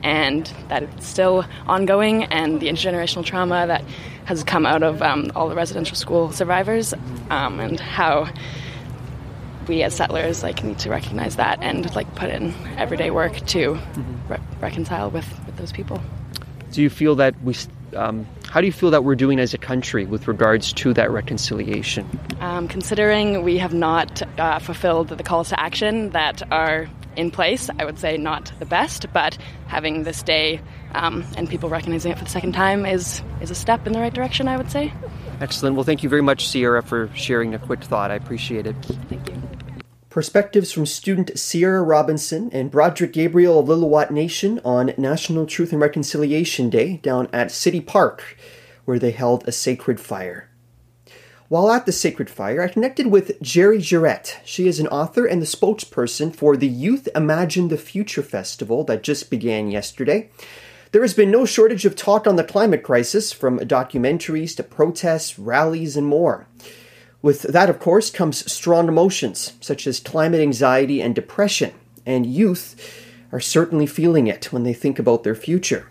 and 0.02 0.52
that 0.68 0.82
it's 0.82 1.08
still 1.08 1.44
ongoing, 1.66 2.24
and 2.24 2.60
the 2.60 2.68
intergenerational 2.68 3.24
trauma 3.24 3.66
that 3.66 3.82
has 4.26 4.44
come 4.44 4.66
out 4.66 4.82
of 4.82 5.02
all 5.34 5.48
the 5.48 5.54
residential 5.54 5.96
school 5.96 6.30
survivors, 6.32 6.92
and 7.30 7.80
how 7.80 8.28
we 9.66 9.82
as 9.82 9.94
settlers 9.94 10.42
like 10.42 10.62
need 10.62 10.78
to 10.78 10.90
recognize 10.90 11.36
that 11.36 11.58
and 11.62 11.94
like 11.96 12.14
put 12.14 12.28
in 12.28 12.52
everyday 12.76 13.10
work 13.10 13.34
to 13.46 13.72
mm-hmm. 13.72 14.32
re- 14.32 14.38
reconcile 14.60 15.10
with, 15.10 15.26
with 15.46 15.56
those 15.56 15.72
people. 15.72 15.98
Do 16.72 16.82
you 16.82 16.90
feel 16.90 17.14
that 17.16 17.34
we? 17.42 17.56
Um, 17.96 18.26
how 18.54 18.60
do 18.60 18.68
you 18.68 18.72
feel 18.72 18.92
that 18.92 19.02
we're 19.02 19.16
doing 19.16 19.40
as 19.40 19.52
a 19.52 19.58
country 19.58 20.06
with 20.06 20.28
regards 20.28 20.72
to 20.72 20.94
that 20.94 21.10
reconciliation? 21.10 22.08
Um, 22.38 22.68
considering 22.68 23.42
we 23.42 23.58
have 23.58 23.74
not 23.74 24.22
uh, 24.38 24.60
fulfilled 24.60 25.08
the 25.08 25.24
calls 25.24 25.48
to 25.48 25.58
action 25.58 26.10
that 26.10 26.40
are 26.52 26.88
in 27.16 27.32
place, 27.32 27.68
I 27.80 27.84
would 27.84 27.98
say 27.98 28.16
not 28.16 28.52
the 28.60 28.64
best, 28.64 29.12
but 29.12 29.36
having 29.66 30.04
this 30.04 30.22
day 30.22 30.60
um, 30.94 31.24
and 31.36 31.50
people 31.50 31.68
recognizing 31.68 32.12
it 32.12 32.18
for 32.18 32.22
the 32.22 32.30
second 32.30 32.52
time 32.52 32.86
is 32.86 33.24
is 33.40 33.50
a 33.50 33.56
step 33.56 33.88
in 33.88 33.92
the 33.92 33.98
right 33.98 34.14
direction. 34.14 34.46
I 34.46 34.56
would 34.56 34.70
say. 34.70 34.92
Excellent. 35.40 35.74
Well, 35.74 35.84
thank 35.84 36.04
you 36.04 36.08
very 36.08 36.22
much, 36.22 36.46
Sierra, 36.46 36.80
for 36.80 37.10
sharing 37.16 37.54
a 37.54 37.58
quick 37.58 37.82
thought. 37.82 38.12
I 38.12 38.14
appreciate 38.14 38.68
it. 38.68 38.76
Thank 39.08 39.30
you. 39.30 39.43
Perspectives 40.14 40.70
from 40.70 40.86
student 40.86 41.36
Sierra 41.36 41.82
Robinson 41.82 42.48
and 42.52 42.70
Broderick 42.70 43.12
Gabriel 43.12 43.58
of 43.58 43.66
Lillooet 43.66 44.12
Nation 44.12 44.60
on 44.64 44.94
National 44.96 45.44
Truth 45.44 45.72
and 45.72 45.80
Reconciliation 45.80 46.70
Day 46.70 46.98
down 46.98 47.28
at 47.32 47.50
City 47.50 47.80
Park, 47.80 48.38
where 48.84 49.00
they 49.00 49.10
held 49.10 49.42
a 49.48 49.50
sacred 49.50 49.98
fire. 49.98 50.48
While 51.48 51.68
at 51.68 51.84
the 51.84 51.90
Sacred 51.90 52.30
Fire, 52.30 52.62
I 52.62 52.68
connected 52.68 53.08
with 53.08 53.42
Jerry 53.42 53.80
Jarrett. 53.80 54.38
She 54.44 54.68
is 54.68 54.78
an 54.78 54.86
author 54.86 55.26
and 55.26 55.42
the 55.42 55.46
spokesperson 55.46 56.32
for 56.32 56.56
the 56.56 56.68
Youth 56.68 57.08
Imagine 57.16 57.66
the 57.66 57.76
Future 57.76 58.22
Festival 58.22 58.84
that 58.84 59.02
just 59.02 59.30
began 59.30 59.72
yesterday. 59.72 60.30
There 60.92 61.02
has 61.02 61.14
been 61.14 61.32
no 61.32 61.44
shortage 61.44 61.84
of 61.84 61.96
talk 61.96 62.28
on 62.28 62.36
the 62.36 62.44
climate 62.44 62.84
crisis, 62.84 63.32
from 63.32 63.58
documentaries 63.58 64.54
to 64.58 64.62
protests, 64.62 65.40
rallies, 65.40 65.96
and 65.96 66.06
more. 66.06 66.46
With 67.24 67.44
that, 67.44 67.70
of 67.70 67.80
course, 67.80 68.10
comes 68.10 68.52
strong 68.52 68.86
emotions 68.86 69.54
such 69.58 69.86
as 69.86 69.98
climate 69.98 70.42
anxiety 70.42 71.00
and 71.00 71.14
depression, 71.14 71.72
and 72.04 72.26
youth 72.26 72.76
are 73.32 73.40
certainly 73.40 73.86
feeling 73.86 74.26
it 74.26 74.52
when 74.52 74.62
they 74.62 74.74
think 74.74 74.98
about 74.98 75.24
their 75.24 75.34
future. 75.34 75.88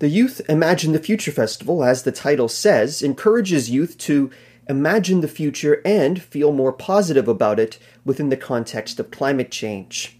The 0.00 0.08
Youth 0.08 0.40
Imagine 0.48 0.90
the 0.90 0.98
Future 0.98 1.30
Festival, 1.30 1.84
as 1.84 2.02
the 2.02 2.10
title 2.10 2.48
says, 2.48 3.02
encourages 3.02 3.70
youth 3.70 3.96
to 3.98 4.32
imagine 4.68 5.20
the 5.20 5.28
future 5.28 5.80
and 5.84 6.20
feel 6.20 6.50
more 6.50 6.72
positive 6.72 7.28
about 7.28 7.60
it 7.60 7.78
within 8.04 8.28
the 8.28 8.36
context 8.36 8.98
of 8.98 9.12
climate 9.12 9.52
change. 9.52 10.18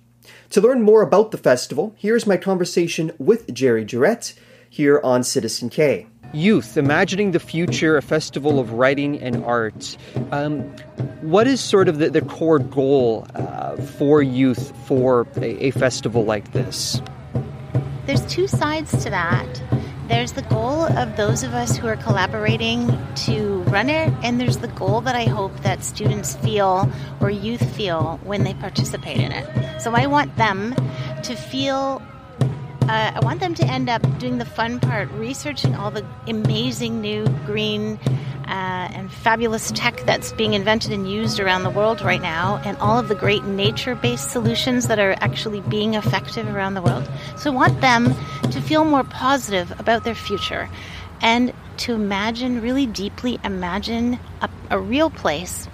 To 0.50 0.60
learn 0.60 0.82
more 0.82 1.02
about 1.02 1.32
the 1.32 1.36
festival, 1.36 1.96
here's 1.98 2.28
my 2.28 2.36
conversation 2.36 3.10
with 3.18 3.52
Jerry 3.52 3.84
Jarrett 3.84 4.34
here 4.70 5.00
on 5.02 5.24
Citizen 5.24 5.68
K. 5.68 6.06
Youth, 6.32 6.76
Imagining 6.76 7.32
the 7.32 7.40
Future, 7.40 7.96
a 7.96 8.02
festival 8.02 8.58
of 8.58 8.72
writing 8.72 9.20
and 9.20 9.44
art. 9.44 9.96
Um, 10.30 10.62
what 11.22 11.46
is 11.46 11.60
sort 11.60 11.88
of 11.88 11.98
the, 11.98 12.10
the 12.10 12.20
core 12.20 12.58
goal 12.58 13.26
uh, 13.34 13.76
for 13.76 14.22
youth 14.22 14.72
for 14.86 15.26
a, 15.36 15.66
a 15.66 15.70
festival 15.70 16.24
like 16.24 16.52
this? 16.52 17.00
There's 18.06 18.24
two 18.26 18.46
sides 18.46 19.02
to 19.04 19.10
that. 19.10 19.62
There's 20.08 20.32
the 20.32 20.42
goal 20.42 20.84
of 20.84 21.16
those 21.18 21.42
of 21.42 21.52
us 21.52 21.76
who 21.76 21.86
are 21.86 21.96
collaborating 21.96 22.86
to 23.26 23.62
run 23.64 23.90
it, 23.90 24.10
and 24.22 24.40
there's 24.40 24.56
the 24.56 24.68
goal 24.68 25.02
that 25.02 25.14
I 25.14 25.24
hope 25.24 25.54
that 25.60 25.84
students 25.84 26.34
feel 26.36 26.90
or 27.20 27.30
youth 27.30 27.76
feel 27.76 28.18
when 28.24 28.44
they 28.44 28.54
participate 28.54 29.18
in 29.18 29.32
it. 29.32 29.80
So 29.82 29.94
I 29.94 30.06
want 30.06 30.34
them 30.36 30.74
to 31.24 31.36
feel 31.36 32.00
uh, 32.88 33.12
I 33.14 33.20
want 33.20 33.40
them 33.40 33.54
to 33.54 33.64
end 33.66 33.90
up 33.90 34.02
doing 34.18 34.38
the 34.38 34.46
fun 34.46 34.80
part, 34.80 35.10
researching 35.12 35.74
all 35.74 35.90
the 35.90 36.04
amazing 36.26 37.00
new 37.00 37.26
green 37.44 37.98
uh, 38.46 38.88
and 38.94 39.12
fabulous 39.12 39.70
tech 39.72 40.00
that's 40.06 40.32
being 40.32 40.54
invented 40.54 40.92
and 40.92 41.10
used 41.10 41.38
around 41.38 41.64
the 41.64 41.70
world 41.70 42.00
right 42.00 42.22
now, 42.22 42.62
and 42.64 42.78
all 42.78 42.98
of 42.98 43.08
the 43.08 43.14
great 43.14 43.44
nature 43.44 43.94
based 43.94 44.30
solutions 44.30 44.88
that 44.88 44.98
are 44.98 45.14
actually 45.20 45.60
being 45.62 45.94
effective 45.94 46.48
around 46.48 46.74
the 46.74 46.82
world. 46.82 47.06
So 47.36 47.52
I 47.52 47.54
want 47.54 47.80
them 47.82 48.14
to 48.50 48.60
feel 48.62 48.84
more 48.84 49.04
positive 49.04 49.78
about 49.78 50.04
their 50.04 50.14
future 50.14 50.70
and 51.20 51.52
to 51.78 51.92
imagine, 51.92 52.62
really 52.62 52.86
deeply 52.86 53.38
imagine 53.44 54.18
a, 54.40 54.48
a 54.70 54.78
real 54.78 55.10
place, 55.10 55.68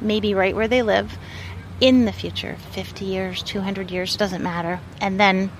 maybe 0.00 0.34
right 0.34 0.54
where 0.54 0.68
they 0.68 0.82
live, 0.82 1.16
in 1.80 2.04
the 2.04 2.12
future 2.12 2.56
50 2.72 3.06
years, 3.06 3.42
200 3.42 3.90
years, 3.90 4.16
doesn't 4.16 4.42
matter. 4.42 4.78
And 5.00 5.18
then 5.18 5.50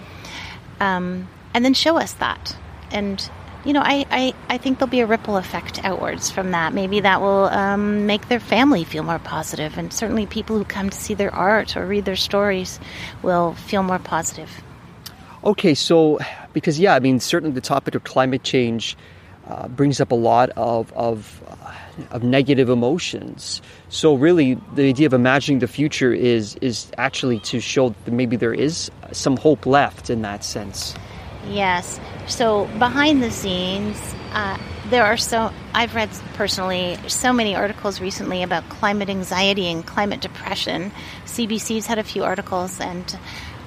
um, 0.81 1.29
and 1.55 1.65
then 1.65 1.75
show 1.75 1.99
us 1.99 2.13
that. 2.15 2.57
And 2.91 3.31
you 3.65 3.75
know, 3.75 3.83
I, 3.85 4.07
I, 4.11 4.35
I 4.49 4.59
think 4.59 4.79
there'll 4.79 4.91
be 4.91 5.01
a 5.01 5.07
ripple 5.07 5.37
effect 5.37 5.85
outwards 5.85 6.31
from 6.31 6.53
that. 6.53 6.73
Maybe 6.73 7.01
that 7.01 7.21
will 7.21 7.45
um, 7.45 8.07
make 8.07 8.29
their 8.29 8.41
family 8.41 8.85
feel 8.85 9.03
more 9.03 9.19
positive, 9.19 9.77
and 9.77 9.93
certainly 9.93 10.27
people 10.27 10.57
who 10.57 10.65
come 10.65 10.89
to 10.89 10.97
see 10.97 11.15
their 11.15 11.35
art 11.35 11.77
or 11.77 11.85
read 11.85 12.07
their 12.07 12.17
stories 12.17 12.81
will 13.23 13.55
feel 13.55 13.83
more 13.83 13.99
positive. 13.99 14.63
Okay, 15.45 15.75
so 15.75 16.19
because 16.53 16.79
yeah, 16.79 16.95
I 16.95 17.01
mean, 17.01 17.21
certainly 17.21 17.55
the 17.55 17.61
topic 17.61 17.95
of 17.95 18.05
climate 18.05 18.43
change 18.43 18.97
uh, 19.51 19.69
brings 19.69 20.01
up 20.01 20.13
a 20.13 20.15
lot 20.15 20.51
of 20.51 20.93
of, 20.93 21.43
uh, 21.49 21.75
of 22.13 22.23
negative 22.23 22.69
emotions. 22.69 23.61
So 23.89 24.15
really, 24.15 24.55
the 24.75 24.89
idea 24.89 25.07
of 25.07 25.13
imagining 25.13 25.59
the 25.59 25.69
future 25.69 26.13
is 26.13 26.55
is 26.57 26.91
actually 26.97 27.41
to 27.41 27.61
show 27.61 27.91
that 28.05 28.13
maybe 28.13 28.37
there 28.37 28.55
is 28.55 28.91
some 29.13 29.37
hope 29.37 29.67
left 29.67 30.09
in 30.09 30.23
that 30.23 30.45
sense. 30.45 30.95
Yes. 31.49 31.99
So 32.27 32.67
behind 32.79 33.23
the 33.23 33.31
scenes, 33.31 33.99
uh, 34.33 34.59
there 34.91 35.05
are 35.05 35.17
so 35.17 35.53
I've 35.75 35.95
read 35.95 36.11
personally 36.35 36.97
so 37.09 37.33
many 37.33 37.57
articles 37.57 38.01
recently 38.01 38.43
about 38.43 38.69
climate 38.69 39.09
anxiety 39.09 39.67
and 39.67 39.85
climate 39.85 40.21
depression. 40.21 40.93
CBC's 41.27 41.87
had 41.87 41.99
a 41.99 42.05
few 42.05 42.23
articles, 42.23 42.81
and 42.81 43.19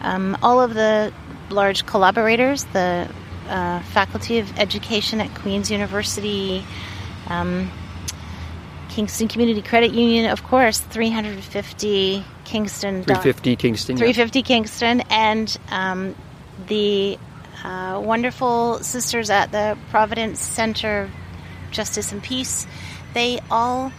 um, 0.01 0.37
all 0.41 0.61
of 0.61 0.73
the 0.73 1.11
large 1.49 1.85
collaborators, 1.85 2.63
the 2.73 3.09
uh, 3.47 3.81
Faculty 3.81 4.39
of 4.39 4.57
Education 4.57 5.21
at 5.21 5.33
Queen's 5.35 5.69
University, 5.71 6.63
um, 7.27 7.71
Kingston 8.89 9.27
Community 9.27 9.61
Credit 9.61 9.91
Union, 9.93 10.29
of 10.29 10.43
course, 10.43 10.79
350 10.79 12.23
Kingston. 12.45 13.03
350 13.03 13.55
Kingston. 13.55 13.97
350 13.97 14.39
yeah. 14.39 14.45
Kingston, 14.45 15.01
and 15.09 15.57
um, 15.71 16.15
the 16.67 17.17
uh, 17.63 18.01
wonderful 18.03 18.79
sisters 18.79 19.29
at 19.29 19.51
the 19.51 19.77
Providence 19.89 20.39
Center 20.39 21.09
Justice 21.71 22.11
and 22.11 22.21
Peace. 22.21 22.67
They 23.13 23.39
all 23.49 23.91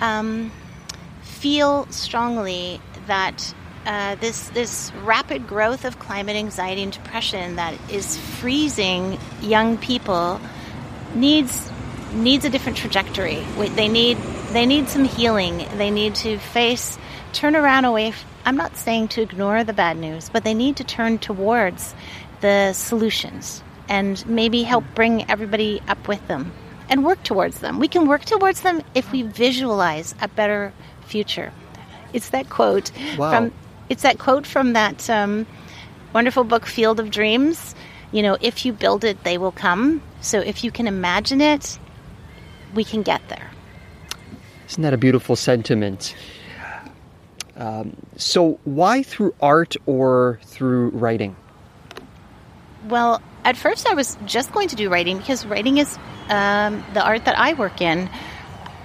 um, 0.00 0.50
feel 1.22 1.86
strongly 1.90 2.80
that 3.06 3.54
uh, 3.86 4.14
this 4.16 4.48
this 4.50 4.92
rapid 5.04 5.46
growth 5.46 5.84
of 5.84 5.98
climate 5.98 6.36
anxiety 6.36 6.82
and 6.82 6.92
depression 6.92 7.56
that 7.56 7.74
is 7.90 8.16
freezing 8.16 9.18
young 9.40 9.76
people 9.78 10.40
needs 11.14 11.70
needs 12.14 12.44
a 12.44 12.50
different 12.50 12.78
trajectory. 12.78 13.40
They 13.56 13.88
need 13.88 14.18
they 14.52 14.66
need 14.66 14.88
some 14.88 15.04
healing. 15.04 15.66
They 15.76 15.90
need 15.90 16.14
to 16.16 16.38
face 16.38 16.98
turn 17.32 17.56
around 17.56 17.84
away. 17.84 18.12
I'm 18.44 18.56
not 18.56 18.76
saying 18.76 19.08
to 19.08 19.22
ignore 19.22 19.64
the 19.64 19.72
bad 19.72 19.96
news, 19.96 20.28
but 20.28 20.44
they 20.44 20.54
need 20.54 20.76
to 20.76 20.84
turn 20.84 21.18
towards 21.18 21.94
the 22.40 22.72
solutions 22.72 23.62
and 23.88 24.24
maybe 24.26 24.62
help 24.62 24.84
bring 24.94 25.28
everybody 25.30 25.80
up 25.88 26.08
with 26.08 26.26
them 26.28 26.52
and 26.88 27.04
work 27.04 27.22
towards 27.22 27.60
them. 27.60 27.78
We 27.78 27.88
can 27.88 28.06
work 28.06 28.24
towards 28.24 28.60
them 28.60 28.82
if 28.94 29.10
we 29.12 29.22
visualize 29.22 30.14
a 30.20 30.28
better 30.28 30.72
future. 31.06 31.52
It's 32.12 32.30
that 32.30 32.50
quote 32.50 32.90
wow. 33.16 33.30
from 33.30 33.52
it's 33.92 34.02
that 34.02 34.18
quote 34.18 34.46
from 34.46 34.72
that 34.72 35.10
um, 35.10 35.46
wonderful 36.14 36.44
book 36.44 36.64
Field 36.64 36.98
of 36.98 37.10
Dreams. 37.10 37.74
You 38.10 38.22
know, 38.22 38.38
if 38.40 38.64
you 38.64 38.72
build 38.72 39.04
it, 39.04 39.22
they 39.22 39.36
will 39.36 39.52
come. 39.52 40.00
So 40.22 40.40
if 40.40 40.64
you 40.64 40.70
can 40.70 40.86
imagine 40.86 41.42
it, 41.42 41.78
we 42.74 42.84
can 42.84 43.02
get 43.02 43.20
there. 43.28 43.50
Isn't 44.66 44.82
that 44.82 44.94
a 44.94 44.96
beautiful 44.96 45.36
sentiment? 45.36 46.16
Um, 47.54 47.94
so, 48.16 48.58
why 48.64 49.02
through 49.02 49.34
art 49.42 49.76
or 49.84 50.40
through 50.44 50.88
writing? 50.90 51.36
Well, 52.88 53.20
at 53.44 53.58
first 53.58 53.86
I 53.86 53.92
was 53.92 54.16
just 54.24 54.52
going 54.52 54.68
to 54.68 54.76
do 54.76 54.88
writing 54.88 55.18
because 55.18 55.44
writing 55.44 55.76
is 55.76 55.98
um, 56.30 56.82
the 56.94 57.04
art 57.04 57.26
that 57.26 57.38
I 57.38 57.52
work 57.52 57.82
in. 57.82 58.08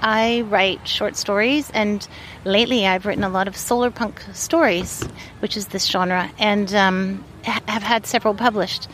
I 0.02 0.42
write 0.42 0.88
short 0.88 1.16
stories, 1.16 1.70
and 1.72 2.08
lately 2.46 2.86
I've 2.86 3.06
written 3.06 3.24
a 3.24 3.30
lot 3.30 3.48
of 3.48 3.58
solar 3.58 3.92
punk 3.92 4.24
stories, 4.34 5.04
which 5.40 5.58
is 5.58 5.68
this 5.68 5.86
genre, 5.86 6.32
and 6.38 6.74
um, 6.74 7.26
ha- 7.44 7.62
have 7.68 7.84
had 7.84 8.06
several 8.06 8.34
published. 8.34 8.88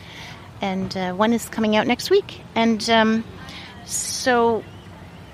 And 0.60 0.96
uh, 0.96 1.12
one 1.12 1.32
is 1.32 1.48
coming 1.48 1.76
out 1.76 1.86
next 1.86 2.10
week. 2.10 2.40
And 2.54 2.88
um, 2.88 3.24
so 3.84 4.64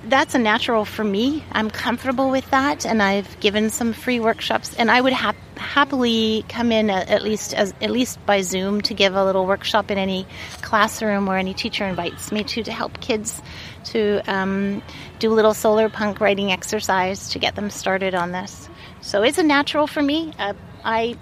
that's 0.04 0.34
a 0.34 0.38
natural 0.38 0.84
for 0.84 1.04
me. 1.04 1.44
I'm 1.52 1.70
comfortable 1.70 2.30
with 2.30 2.50
that, 2.50 2.86
and 2.86 3.02
I've 3.02 3.38
given 3.40 3.70
some 3.70 3.92
free 3.92 4.18
workshops, 4.18 4.74
and 4.74 4.90
I 4.90 5.00
would 5.00 5.12
ha- 5.12 5.34
happily 5.56 6.44
come 6.48 6.72
in 6.72 6.90
at, 6.90 7.08
at 7.10 7.22
least 7.22 7.52
as 7.54 7.74
at 7.80 7.90
least 7.90 8.24
by 8.24 8.40
Zoom 8.40 8.80
to 8.82 8.94
give 8.94 9.14
a 9.14 9.24
little 9.24 9.46
workshop 9.46 9.90
in 9.90 9.98
any 9.98 10.26
classroom 10.62 11.26
where 11.26 11.36
any 11.36 11.54
teacher 11.54 11.84
invites 11.84 12.32
me 12.32 12.42
to 12.44 12.62
to 12.62 12.72
help 12.72 13.00
kids 13.00 13.42
to 13.86 14.20
um, 14.26 14.82
do 15.18 15.32
a 15.32 15.34
little 15.34 15.54
solar 15.54 15.88
punk 15.88 16.20
writing 16.20 16.52
exercise 16.52 17.30
to 17.30 17.38
get 17.38 17.54
them 17.54 17.70
started 17.70 18.14
on 18.14 18.32
this. 18.32 18.68
So 19.00 19.22
it's 19.22 19.38
a 19.38 19.42
natural 19.42 19.86
for 19.86 20.02
me. 20.02 20.32
Uh, 20.38 20.54
I 20.84 21.16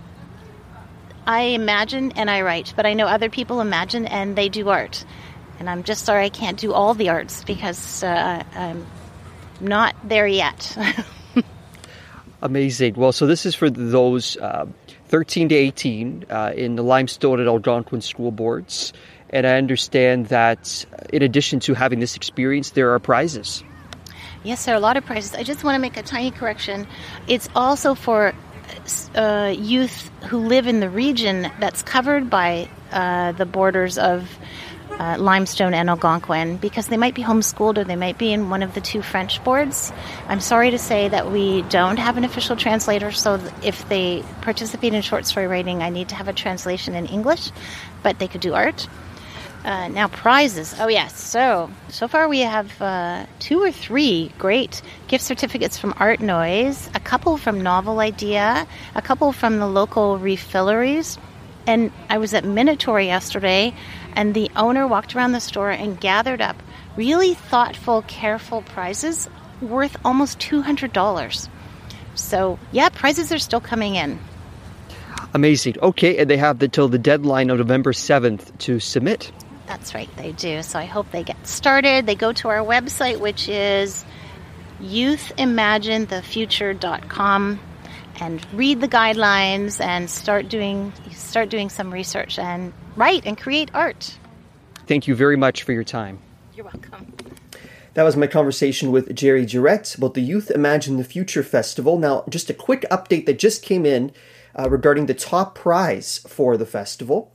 I 1.27 1.41
imagine 1.41 2.13
and 2.13 2.31
I 2.31 2.43
write, 2.43 2.73
but 2.75 2.87
I 2.87 2.95
know 2.95 3.07
other 3.07 3.29
people 3.29 3.61
imagine 3.61 4.07
and 4.07 4.35
they 4.35 4.49
do 4.49 4.69
art. 4.71 5.05
And 5.59 5.69
I'm 5.69 5.83
just 5.83 6.05
sorry 6.05 6.25
I 6.25 6.31
can't 6.31 6.59
do 6.59 6.73
all 6.73 6.95
the 6.95 7.11
arts 7.11 7.45
because 7.45 8.03
uh, 8.03 8.45
I'm 8.55 8.87
not 9.61 9.95
there 10.05 10.27
yet. 10.27 10.77
Amazing. 12.43 12.95
Well, 12.95 13.13
so 13.13 13.27
this 13.27 13.45
is 13.45 13.55
for 13.55 13.69
those 13.69 14.37
uh, 14.37 14.67
13 15.09 15.49
to 15.49 15.55
18 15.55 16.27
uh, 16.31 16.53
in 16.55 16.77
the 16.77 16.83
Limestone 16.83 17.41
and 17.41 17.49
Algonquin 17.49 18.01
school 18.01 18.31
boards. 18.31 18.93
And 19.31 19.47
I 19.47 19.57
understand 19.57 20.27
that 20.27 20.85
in 21.13 21.23
addition 21.23 21.61
to 21.61 21.75
having 21.75 22.01
this 22.01 22.17
experience, 22.17 22.71
there 22.71 22.93
are 22.95 22.99
prizes. 22.99 23.63
Yes, 24.45 24.65
there 24.65 24.75
are 24.75 24.79
a 24.79 24.81
lot 24.81 24.97
of 24.97 25.05
prizes. 25.05 25.35
I 25.35 25.43
just 25.43 25.65
want 25.65 25.75
to 25.75 25.81
make 25.81 25.97
a 25.97 26.03
tiny 26.03 26.31
correction. 26.31 26.87
It's 27.27 27.49
also 27.55 27.95
for 27.95 28.35
uh, 29.15 29.55
youth 29.57 30.11
who 30.29 30.39
live 30.39 30.67
in 30.67 30.81
the 30.81 30.89
region 30.89 31.51
that's 31.59 31.83
covered 31.83 32.31
by 32.31 32.69
uh, 32.93 33.33
the 33.33 33.47
borders 33.47 33.99
of 33.99 34.39
uh, 34.99 35.17
Limestone 35.19 35.75
and 35.75 35.89
Algonquin 35.89 36.57
because 36.57 36.89
they 36.89 36.97
might 36.97 37.15
be 37.15 37.23
homeschooled 37.23 37.79
or 37.79 37.85
they 37.85 37.97
might 37.97 38.19
be 38.19 38.33
in 38.33 38.51
one 38.51 38.63
of 38.63 38.75
the 38.75 38.81
two 38.81 39.03
French 39.03 39.43
boards. 39.45 39.93
I'm 40.27 40.41
sorry 40.41 40.71
to 40.71 40.79
say 40.79 41.09
that 41.09 41.31
we 41.31 41.63
don't 41.63 41.99
have 41.99 42.17
an 42.17 42.25
official 42.25 42.57
translator, 42.57 43.13
so 43.13 43.41
if 43.63 43.89
they 43.89 44.25
participate 44.41 44.95
in 44.95 45.03
short 45.03 45.27
story 45.27 45.47
writing, 45.47 45.83
I 45.83 45.91
need 45.91 46.09
to 46.09 46.15
have 46.15 46.29
a 46.29 46.33
translation 46.33 46.95
in 46.95 47.07
English, 47.07 47.51
but 48.03 48.19
they 48.19 48.29
could 48.29 48.41
do 48.41 48.55
art. 48.55 48.89
Uh, 49.69 49.87
now 49.89 50.09
prizes. 50.09 50.75
Oh 50.81 50.89
yes. 50.89 51.21
So 51.21 51.71
so 51.91 52.09
far 52.09 52.27
we 52.27 52.41
have 52.41 52.81
uh, 52.81 53.27
two 53.39 53.63
or 53.63 53.71
three 53.71 54.33
great 54.39 54.81
gift 55.09 55.23
certificates 55.23 55.77
from 55.77 55.93
Art 55.99 56.21
Noise, 56.21 56.89
a 56.95 57.01
couple 57.01 57.37
from 57.37 57.61
Novel 57.61 58.01
Idea, 58.01 58.67
a 58.95 59.03
couple 59.03 59.31
from 59.31 59.59
the 59.59 59.67
local 59.67 60.19
refilleries, 60.19 61.19
and 61.67 61.93
I 62.09 62.17
was 62.17 62.33
at 62.33 62.47
Minotaur 62.47 62.99
yesterday, 62.99 63.75
and 64.17 64.33
the 64.33 64.51
owner 64.57 64.87
walked 64.87 65.15
around 65.15 65.33
the 65.33 65.41
store 65.41 65.71
and 65.71 66.01
gathered 66.01 66.41
up 66.41 66.57
really 66.97 67.35
thoughtful, 67.35 68.01
careful 68.09 68.63
prizes 68.63 69.29
worth 69.61 69.99
almost 70.03 70.41
two 70.41 70.63
hundred 70.63 70.95
dollars. 70.95 71.47
So 72.15 72.59
yeah, 72.73 72.89
prizes 72.89 73.33
are 73.33 73.39
still 73.39 73.61
coming 73.61 73.97
in. 73.97 74.19
Amazing. 75.35 75.77
Okay, 75.83 76.17
and 76.17 76.31
they 76.31 76.39
have 76.39 76.63
until 76.63 76.89
the 76.89 76.99
deadline 76.99 77.51
of 77.51 77.59
November 77.59 77.93
7th 77.93 78.57
to 78.61 78.81
submit. 78.81 79.31
That's 79.69 79.95
right, 79.95 80.09
they 80.17 80.33
do. 80.33 80.63
So 80.63 80.79
I 80.79 80.87
hope 80.87 81.11
they 81.11 81.23
get 81.23 81.47
started. 81.47 82.07
They 82.07 82.15
go 82.15 82.33
to 82.33 82.49
our 82.49 82.65
website, 82.65 83.21
which 83.21 83.51
is 83.51 84.07
youthimaginethefuture.com 84.81 87.61
and 88.21 88.47
read 88.53 88.81
the 88.81 88.89
guidelines 88.89 89.81
and 89.81 90.11
start 90.11 90.49
doing 90.49 90.93
start 91.13 91.51
doing 91.51 91.69
some 91.69 91.93
research 91.93 92.37
and 92.39 92.73
write 92.97 93.27
and 93.27 93.39
create 93.39 93.71
art. 93.75 94.17
Thank 94.87 95.07
you 95.07 95.15
very 95.15 95.37
much 95.37 95.65
for 95.65 95.73
your 95.73 95.85
time. 95.85 96.19
You're 96.55 96.65
welcome. 96.65 97.13
That 97.93 98.05
was 98.05 98.17
my 98.17 98.27
conversation 98.27 98.91
with 98.91 99.15
Jerry 99.15 99.45
Jarrett 99.45 99.97
about 99.97 100.15
the 100.15 100.23
Youth 100.23 100.51
Imagine 100.51 100.97
the 100.97 101.05
Future 101.05 101.43
Festival. 101.43 101.99
Now, 101.99 102.25
just 102.29 102.49
a 102.49 102.55
quick 102.55 102.87
update 102.91 103.27
that 103.27 103.39
just 103.39 103.63
came 103.63 103.85
in 103.85 104.13
uh, 104.59 104.71
regarding 104.71 105.07
the 105.07 105.15
top 105.15 105.55
prize 105.55 106.19
for 106.27 106.57
the 106.57 106.67
festival. 106.67 107.33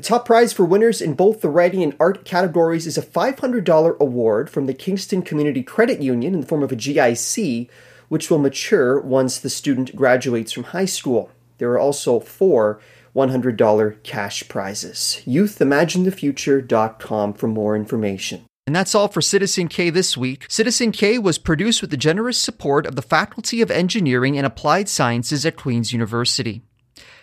The 0.00 0.06
top 0.06 0.24
prize 0.24 0.54
for 0.54 0.64
winners 0.64 1.02
in 1.02 1.12
both 1.12 1.42
the 1.42 1.50
writing 1.50 1.82
and 1.82 1.94
art 2.00 2.24
categories 2.24 2.86
is 2.86 2.96
a 2.96 3.02
$500 3.02 3.98
award 3.98 4.48
from 4.48 4.64
the 4.64 4.72
Kingston 4.72 5.20
Community 5.20 5.62
Credit 5.62 6.00
Union 6.00 6.32
in 6.32 6.40
the 6.40 6.46
form 6.46 6.62
of 6.62 6.72
a 6.72 6.76
GIC, 6.76 7.68
which 8.08 8.30
will 8.30 8.38
mature 8.38 8.98
once 8.98 9.38
the 9.38 9.50
student 9.50 9.94
graduates 9.94 10.52
from 10.52 10.64
high 10.64 10.86
school. 10.86 11.30
There 11.58 11.70
are 11.72 11.78
also 11.78 12.18
four 12.18 12.80
$100 13.14 14.02
cash 14.02 14.48
prizes. 14.48 15.20
YouthImagineTheFuture.com 15.26 17.34
for 17.34 17.48
more 17.48 17.76
information. 17.76 18.46
And 18.66 18.74
that's 18.74 18.94
all 18.94 19.08
for 19.08 19.20
Citizen 19.20 19.68
K 19.68 19.90
this 19.90 20.16
week. 20.16 20.46
Citizen 20.48 20.92
K 20.92 21.18
was 21.18 21.36
produced 21.36 21.82
with 21.82 21.90
the 21.90 21.98
generous 21.98 22.38
support 22.38 22.86
of 22.86 22.96
the 22.96 23.02
Faculty 23.02 23.60
of 23.60 23.70
Engineering 23.70 24.38
and 24.38 24.46
Applied 24.46 24.88
Sciences 24.88 25.44
at 25.44 25.58
Queen's 25.58 25.92
University. 25.92 26.62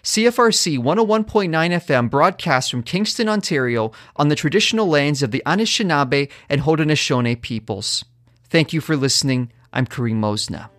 CFRC 0.04 0.78
101.9 0.78 1.50
FM 1.50 2.10
broadcasts 2.10 2.70
from 2.70 2.84
Kingston, 2.84 3.28
Ontario 3.28 3.92
on 4.16 4.30
the 4.30 4.36
traditional 4.36 4.88
lands 4.88 5.24
of 5.24 5.32
the 5.32 5.44
Anishinaabe 5.46 6.32
and 6.50 6.62
Haudenosaunee 6.62 7.42
peoples. 7.42 8.06
Thank 8.50 8.74
you 8.74 8.82
for 8.82 8.96
listening. 8.96 9.52
I'm 9.74 9.86
Karim 9.86 10.22
Mosna. 10.22 10.70